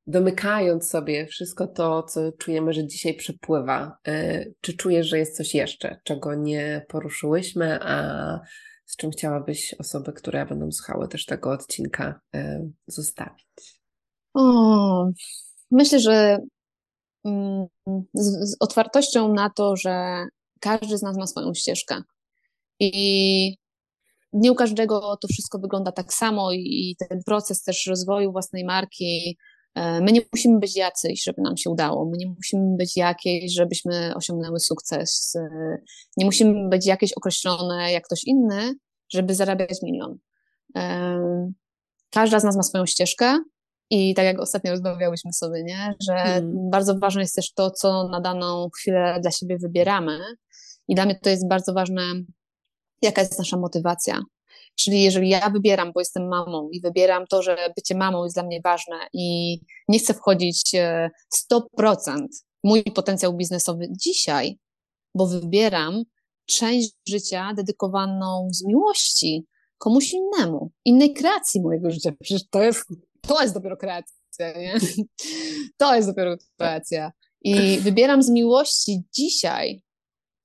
[0.08, 3.98] domykając sobie wszystko to, co czujemy, że dzisiaj przepływa,
[4.62, 8.40] czy czujesz, że jest coś jeszcze, czego nie poruszyłyśmy, a
[8.86, 12.20] z czym chciałabyś osoby, które będą słuchały też tego odcinka,
[12.88, 13.82] zostawić?
[14.34, 15.10] O,
[15.72, 16.40] myślę, że
[18.14, 20.26] z, z otwartością na to, że
[20.60, 22.02] każdy z nas ma swoją ścieżkę.
[22.80, 23.58] I
[24.34, 29.38] nie u każdego to wszystko wygląda tak samo i ten proces też rozwoju własnej marki.
[29.76, 32.06] E, my nie musimy być jacyś, żeby nam się udało.
[32.06, 35.36] My nie musimy być jakieś, żebyśmy osiągnęły sukces.
[35.36, 35.78] E,
[36.18, 38.74] nie musimy być jakieś określone jak ktoś inny,
[39.10, 40.18] żeby zarabiać milion.
[40.76, 41.52] E,
[42.10, 43.40] każda z nas ma swoją ścieżkę
[43.90, 45.96] i tak jak ostatnio rozmawiałyśmy sobie, nie?
[46.08, 46.70] że hmm.
[46.70, 50.20] bardzo ważne jest też to, co na daną chwilę dla siebie wybieramy.
[50.88, 52.02] I dla mnie to jest bardzo ważne,
[53.02, 54.22] jaka jest nasza motywacja.
[54.76, 58.44] Czyli jeżeli ja wybieram, bo jestem mamą i wybieram to, że bycie mamą jest dla
[58.44, 60.76] mnie ważne i nie chcę wchodzić
[61.52, 61.60] 100%
[62.08, 62.28] e,
[62.64, 64.60] mój potencjał biznesowy dzisiaj,
[65.16, 66.04] bo wybieram
[66.46, 69.46] część życia dedykowaną z miłości
[69.78, 72.12] komuś innemu, innej kreacji mojego życia.
[72.20, 72.86] Przecież to jest
[73.22, 74.78] to jest dopiero kreacja, nie?
[75.78, 77.12] To jest dopiero kreacja.
[77.42, 79.82] I wybieram z miłości dzisiaj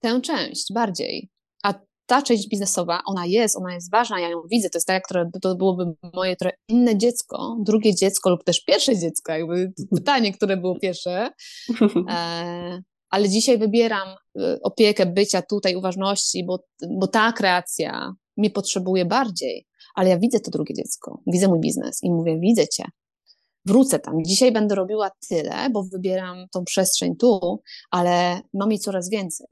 [0.01, 1.31] tę część bardziej.
[1.63, 1.75] A
[2.07, 5.31] ta część biznesowa, ona jest, ona jest ważna, ja ją widzę, to jest tak, które
[5.43, 10.57] to byłoby moje trochę inne dziecko, drugie dziecko lub też pierwsze dziecko, jakby pytanie, które
[10.57, 11.31] było pierwsze.
[12.11, 16.59] E, ale dzisiaj wybieram e, opiekę bycia tutaj, uważności, bo,
[16.99, 21.99] bo ta kreacja mnie potrzebuje bardziej ale ja widzę to drugie dziecko, widzę mój biznes
[22.03, 22.85] i mówię, widzę cię,
[23.65, 24.15] wrócę tam.
[24.27, 29.47] Dzisiaj będę robiła tyle, bo wybieram tą przestrzeń tu, ale mam jej coraz więcej.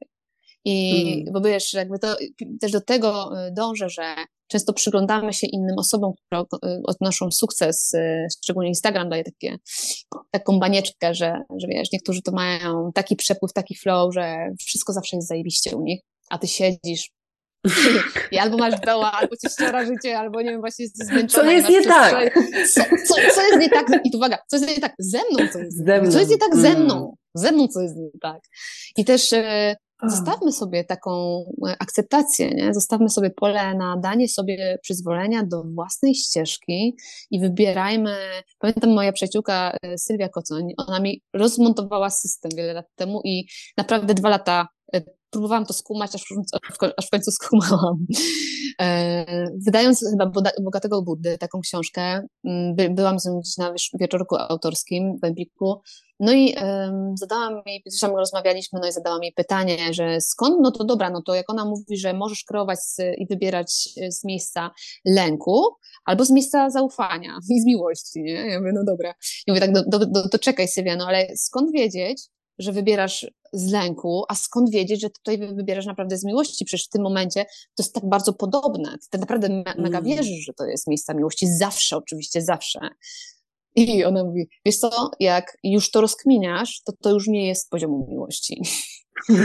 [0.64, 1.32] I mm.
[1.32, 2.16] bo wiesz, jakby to
[2.60, 4.14] też do tego y, dążę, że
[4.48, 9.56] często przyglądamy się innym osobom, które y, odnoszą sukces, y, szczególnie Instagram daje takie,
[10.30, 15.16] taką banieczkę, że, że wiesz, niektórzy to mają taki przepływ, taki flow, że wszystko zawsze
[15.16, 17.10] jest zajebiście u nich, a ty siedzisz,
[18.32, 21.44] i albo masz doła, albo cię ściora życie, albo nie wiem, właśnie jesteś zmęczona.
[21.44, 22.34] Co jest nie tak?
[22.74, 23.86] Co, co, co, jest nie tak?
[24.04, 25.48] I tu uwaga, co jest nie tak ze mną?
[25.52, 26.10] Co jest, ze mną.
[26.10, 26.82] Co jest nie tak ze mm.
[26.82, 27.16] mną?
[27.34, 28.40] Ze mną co jest nie tak?
[28.96, 29.76] I też e,
[30.08, 32.74] zostawmy sobie taką e, akceptację, nie?
[32.74, 36.96] Zostawmy sobie pole na danie sobie przyzwolenia do własnej ścieżki
[37.30, 38.16] i wybierajmy.
[38.58, 43.46] Pamiętam moja przyjaciółka e, Sylwia Kocoń, ona mi rozmontowała system wiele lat temu i
[43.76, 44.68] naprawdę dwa lata
[45.32, 46.24] próbowałam to skumać, aż,
[47.06, 48.06] w końcu skumałam.
[48.80, 49.26] E,
[49.66, 55.18] wydając chyba Bogatego Buddy, taką książkę, mm, by, byłam z nią gdzieś na wieczorku autorskim
[55.22, 55.80] w Empiku,
[56.20, 60.70] no i um, zadałam jej, zresztą rozmawialiśmy, no i zadałam jej pytanie, że skąd, no
[60.70, 64.70] to dobra, no to jak ona mówi, że możesz kreować z, i wybierać z miejsca
[65.04, 65.62] lęku,
[66.04, 68.32] albo z miejsca zaufania i z miłości, nie?
[68.32, 69.14] Ja mówię, no dobra.
[69.46, 72.22] I mówię tak, do, do, do, to czekaj Sylwia, no ale skąd wiedzieć,
[72.62, 76.64] że wybierasz z lęku, a skąd wiedzieć, że tutaj wybierasz naprawdę z miłości?
[76.64, 78.98] Przecież w tym momencie to jest tak bardzo podobne.
[78.98, 80.04] Ty tak naprawdę me mega mm.
[80.04, 81.46] wierzysz, że to jest miejsca miłości.
[81.56, 82.80] Zawsze, oczywiście, zawsze.
[83.74, 88.06] I ona mówi, wiesz co, jak już to rozkminiasz, to to już nie jest poziomu
[88.10, 88.62] miłości.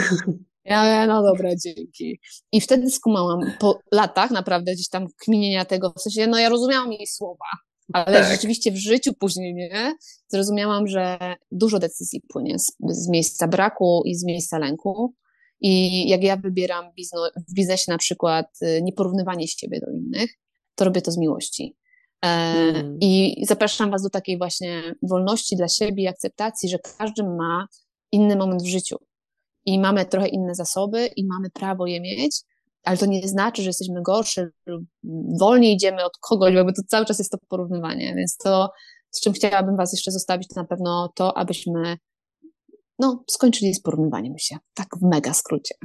[0.70, 2.20] Ja no dobra, dzięki.
[2.52, 6.94] I wtedy skumałam, po latach naprawdę gdzieś tam kminienia tego, w sensie, no ja rozumiałam
[6.94, 7.46] jej słowa,
[7.94, 8.32] ale tak.
[8.32, 9.96] rzeczywiście w życiu później, nie?
[10.28, 11.18] Zrozumiałam, że
[11.52, 15.14] dużo decyzji płynie z, z miejsca braku i z miejsca lęku.
[15.62, 20.32] I jak ja wybieram bizno, w biznesie na przykład y, nieporównywanie siebie do innych,
[20.76, 21.76] to robię to z miłości.
[22.26, 22.98] E, mm.
[23.02, 27.68] I zapraszam Was do takiej właśnie wolności dla siebie i akceptacji, że każdy ma
[28.12, 28.98] inny moment w życiu.
[29.66, 32.42] I mamy trochę inne zasoby i mamy prawo je mieć,
[32.88, 34.84] ale to nie znaczy, że jesteśmy gorszy lub
[35.40, 38.70] wolniej idziemy od kogoś, bo to cały czas jest to porównywanie, więc to,
[39.12, 41.98] z czym chciałabym Was jeszcze zostawić, to na pewno to, abyśmy
[43.00, 45.76] no, skończyli z porównywaniem się, tak w mega skrócie.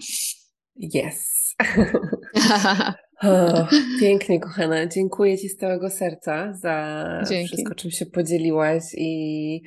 [0.76, 1.54] Yes.
[3.22, 3.68] oh,
[4.00, 4.86] pięknie, kochana.
[4.86, 7.46] Dziękuję Ci z całego serca za Dzięki.
[7.46, 9.62] wszystko, czym się podzieliłaś i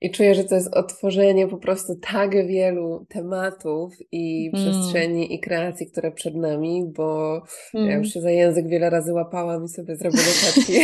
[0.00, 4.72] i czuję, że to jest otworzenie po prostu tak wielu tematów i mm.
[4.72, 7.42] przestrzeni i kreacji, które przed nami, bo
[7.74, 7.90] mm.
[7.90, 10.80] ja już się za język wiele razy łapałam i sobie zrobię notatki.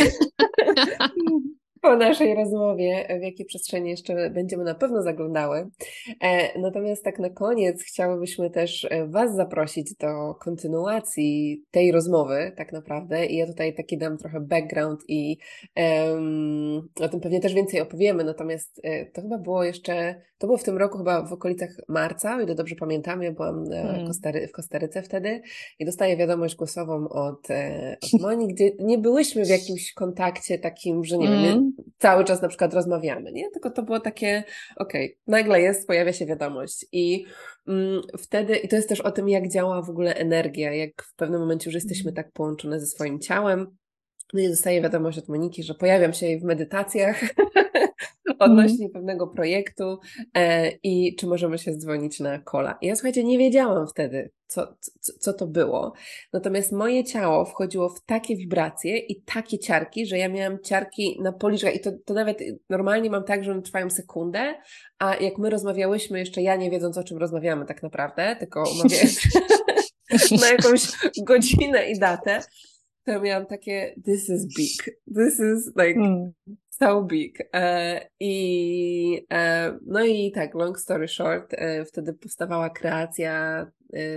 [1.81, 5.69] Po naszej rozmowie, w jakie przestrzenie jeszcze będziemy na pewno zaglądały.
[6.21, 12.73] E, natomiast tak na koniec chciałybyśmy też e, Was zaprosić do kontynuacji tej rozmowy, tak
[12.73, 13.25] naprawdę.
[13.25, 15.37] I ja tutaj taki dam trochę background i
[15.75, 18.23] um, o tym pewnie też więcej opowiemy.
[18.23, 22.35] Natomiast e, to chyba było jeszcze, to było w tym roku chyba w okolicach marca,
[22.35, 23.23] o ile dobrze pamiętam.
[23.23, 24.07] Ja byłam hmm.
[24.07, 25.41] Kostary, w Kostaryce wtedy
[25.79, 27.47] i dostaję wiadomość głosową od,
[28.01, 31.43] od Moni, gdzie nie byłyśmy w jakimś kontakcie takim, że nie mm.
[31.43, 33.51] wiem, cały czas na przykład rozmawiamy, nie?
[33.51, 34.43] Tylko to było takie,
[34.77, 37.25] okej, okay, nagle jest, pojawia się wiadomość i
[37.67, 41.15] mm, wtedy, i to jest też o tym, jak działa w ogóle energia, jak w
[41.15, 42.25] pewnym momencie już jesteśmy mhm.
[42.25, 43.77] tak połączone ze swoim ciałem,
[44.33, 47.21] no i dostaję wiadomość od Moniki, że pojawiam się w medytacjach
[48.39, 48.93] odnośnie mm.
[48.93, 49.99] pewnego projektu
[50.33, 52.77] e, i czy możemy się dzwonić na kola.
[52.81, 55.93] Ja słuchajcie, nie wiedziałam wtedy, co, co, co to było.
[56.33, 61.31] Natomiast moje ciało wchodziło w takie wibracje i takie ciarki, że ja miałam ciarki na
[61.31, 64.55] policzkach i to, to nawet normalnie mam tak, że one trwają sekundę,
[64.99, 69.21] a jak my rozmawiałyśmy, jeszcze ja nie wiedząc o czym rozmawiamy tak naprawdę, tylko umawiając
[70.41, 70.81] na jakąś
[71.23, 72.41] godzinę i datę,
[73.05, 76.31] to miałam takie this is big, this is like mm.
[76.69, 77.37] so big.
[77.53, 83.65] E, I e, no i tak, long story short, e, wtedy powstawała kreacja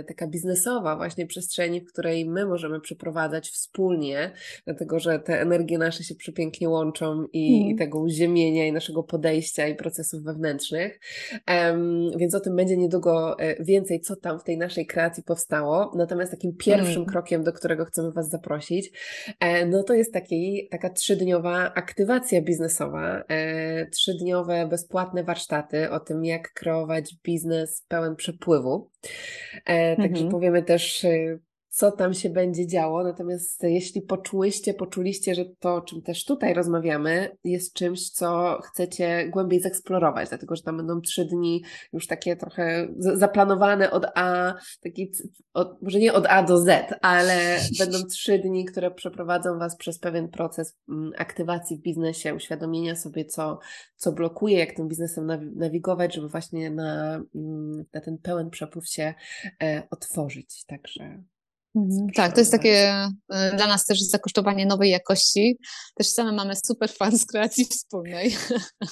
[0.07, 4.31] taka biznesowa właśnie przestrzeni, w której my możemy przeprowadzać wspólnie,
[4.65, 7.71] dlatego że te energie nasze się przepięknie łączą i, mm.
[7.71, 10.99] i tego uziemienia i naszego podejścia i procesów wewnętrznych.
[11.47, 15.91] Um, więc o tym będzie niedługo e, więcej, co tam w tej naszej kreacji powstało.
[15.95, 17.05] Natomiast takim pierwszym mm.
[17.05, 18.91] krokiem, do którego chcemy Was zaprosić,
[19.39, 26.25] e, no to jest taki, taka trzydniowa aktywacja biznesowa, e, trzydniowe bezpłatne warsztaty o tym,
[26.25, 28.89] jak kreować biznes pełen przepływu.
[29.65, 30.31] E, także mhm.
[30.31, 31.37] powiemy też, e,
[31.75, 33.03] co tam się będzie działo.
[33.03, 39.29] Natomiast jeśli poczułyście, poczuliście, że to, o czym też tutaj rozmawiamy, jest czymś, co chcecie
[39.29, 41.63] głębiej zeksplorować, dlatego że tam będą trzy dni
[41.93, 45.11] już takie trochę zaplanowane od A, taki,
[45.53, 49.99] od, może nie od A do Z, ale będą trzy dni, które przeprowadzą Was przez
[49.99, 53.59] pewien proces mm, aktywacji w biznesie, uświadomienia sobie, co,
[53.95, 59.13] co blokuje, jak tym biznesem nawigować, żeby właśnie na, mm, na ten pełen przepływ się
[59.63, 60.65] e, otworzyć.
[60.65, 61.23] Także.
[62.15, 62.89] Tak, to jest takie
[63.33, 65.57] e, dla nas też zakosztowanie nowej jakości.
[65.95, 68.35] Też same mamy super fan z kreacji wspólnej.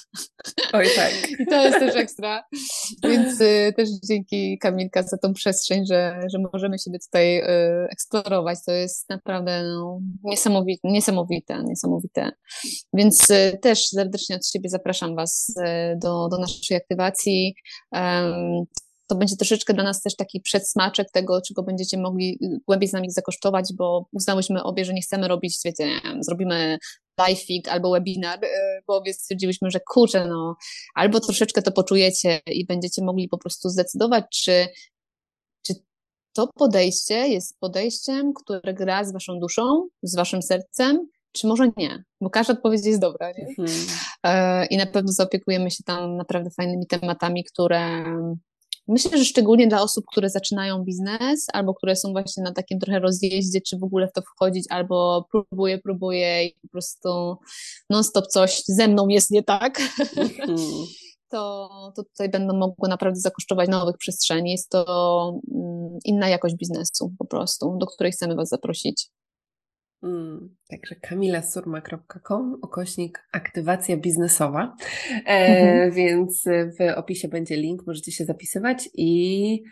[0.74, 1.12] Oj tak.
[1.40, 2.44] I to jest też ekstra.
[3.04, 7.44] Więc y, też dzięki Kamilka za tą przestrzeń, że, że możemy siebie tutaj y,
[7.92, 8.60] eksplorować.
[8.66, 12.32] To jest naprawdę no, niesamowite, niesamowite, niesamowite.
[12.94, 13.28] Więc
[13.62, 15.54] też serdecznie od siebie zapraszam Was
[16.02, 17.56] do, do naszej aktywacji
[19.14, 22.94] to będzie troszeczkę dla nas też taki przedsmaczek tego, czego będziecie mogli y, głębiej z
[22.94, 25.88] nami zakosztować, bo uznałyśmy obie, że nie chcemy robić, wiecie,
[26.20, 26.78] zrobimy
[27.22, 28.48] live'ik albo webinar, y,
[28.88, 30.56] bo obie stwierdziłyśmy, że kurczę, no,
[30.96, 34.68] albo troszeczkę to poczujecie i będziecie mogli po prostu zdecydować, czy,
[36.36, 42.04] to podejście jest podejściem, które gra z waszą duszą, z waszym sercem, czy może nie,
[42.22, 43.48] bo każda odpowiedź jest dobra, nie?
[43.48, 43.70] Mhm.
[44.24, 48.06] E, I na pewno zaopiekujemy się tam naprawdę fajnymi tematami, które
[48.88, 53.00] Myślę, że szczególnie dla osób, które zaczynają biznes albo które są właśnie na takim trochę
[53.00, 57.38] rozjeździe, czy w ogóle w to wchodzić, albo próbuję, próbuję i po prostu
[57.90, 59.82] non-stop coś ze mną jest nie tak.
[60.18, 60.58] Mhm.
[61.34, 64.52] To, to tutaj będą mogły naprawdę zakosztować nowych przestrzeni.
[64.52, 69.10] Jest to mm, inna jakość biznesu po prostu, do której chcemy Was zaprosić.
[70.04, 74.76] Mm, także kamilasurma.com, ukośnik aktywacja biznesowa.
[75.12, 75.92] E, mhm.
[75.92, 76.44] Więc
[76.80, 79.64] w opisie będzie link, możecie się zapisywać i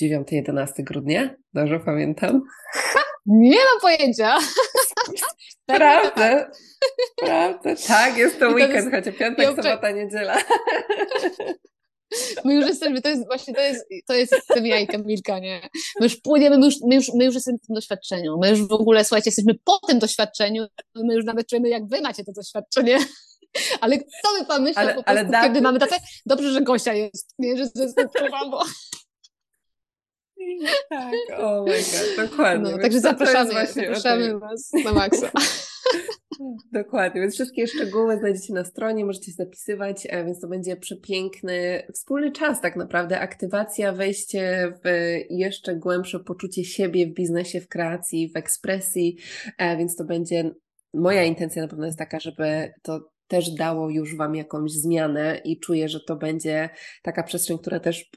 [0.00, 2.42] 9-11 grudnia, dobrze pamiętam?
[3.26, 4.36] Nie mam pojęcia.
[5.66, 6.50] Prawda,
[7.16, 7.74] prawda.
[7.88, 10.36] Tak, jest to weekend, chociaż piątek, sobota, niedziela.
[12.44, 15.60] My już jesteśmy, to jest właśnie, to jest, to jest tym jajkiem Milka, nie?
[16.00, 18.38] My już płyniemy, my już, my, już, my już jesteśmy w tym doświadczeniu.
[18.38, 22.00] My już w ogóle, słuchajcie, jesteśmy po tym doświadczeniu, my już nawet czujemy, jak wy
[22.00, 22.98] macie to doświadczenie.
[23.80, 25.96] Ale co my pan myślał ale, po prostu, ale kiedy mamy takie,
[26.26, 28.08] dobrze, że Gosia jest, nie, że jestem
[28.50, 28.62] bo...
[30.88, 32.70] Tak, oh my god, dokładnie.
[32.72, 35.30] No, także zapraszamy, zapraszamy Was na maksa.
[36.72, 42.32] Dokładnie, więc wszystkie szczegóły znajdziecie na stronie, możecie zapisywać, e, więc to będzie przepiękny wspólny
[42.32, 44.88] czas tak naprawdę, aktywacja, wejście w
[45.30, 49.16] jeszcze głębsze poczucie siebie w biznesie, w kreacji, w ekspresji,
[49.58, 50.50] e, więc to będzie,
[50.94, 55.60] moja intencja na pewno jest taka, żeby to też dało już Wam jakąś zmianę i
[55.60, 56.68] czuję, że to będzie
[57.02, 58.10] taka przestrzeń, która też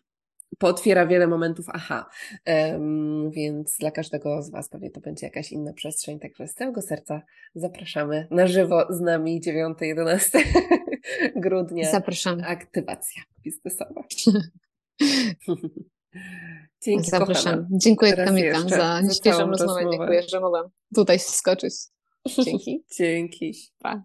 [0.59, 2.09] pootwiera wiele momentów aha.
[2.47, 6.19] Um, więc dla każdego z Was pewnie to będzie jakaś inna przestrzeń.
[6.19, 7.21] Także z całego serca
[7.55, 10.39] zapraszamy na żywo z nami 9-11
[11.35, 11.91] grudnia.
[11.91, 12.41] Zapraszam.
[12.45, 14.03] Aktywacja biznesowa.
[16.81, 17.55] Dzięki, Zapraszam.
[17.55, 17.67] Kochana.
[17.71, 19.81] Dziękuję Kamilka za dzisiejszą rozmowę.
[19.91, 21.73] Dziękuję, że mogłam tutaj wskoczyć.
[22.45, 22.85] Dzięki.
[22.97, 23.53] Dzięki.
[23.79, 24.03] Pa.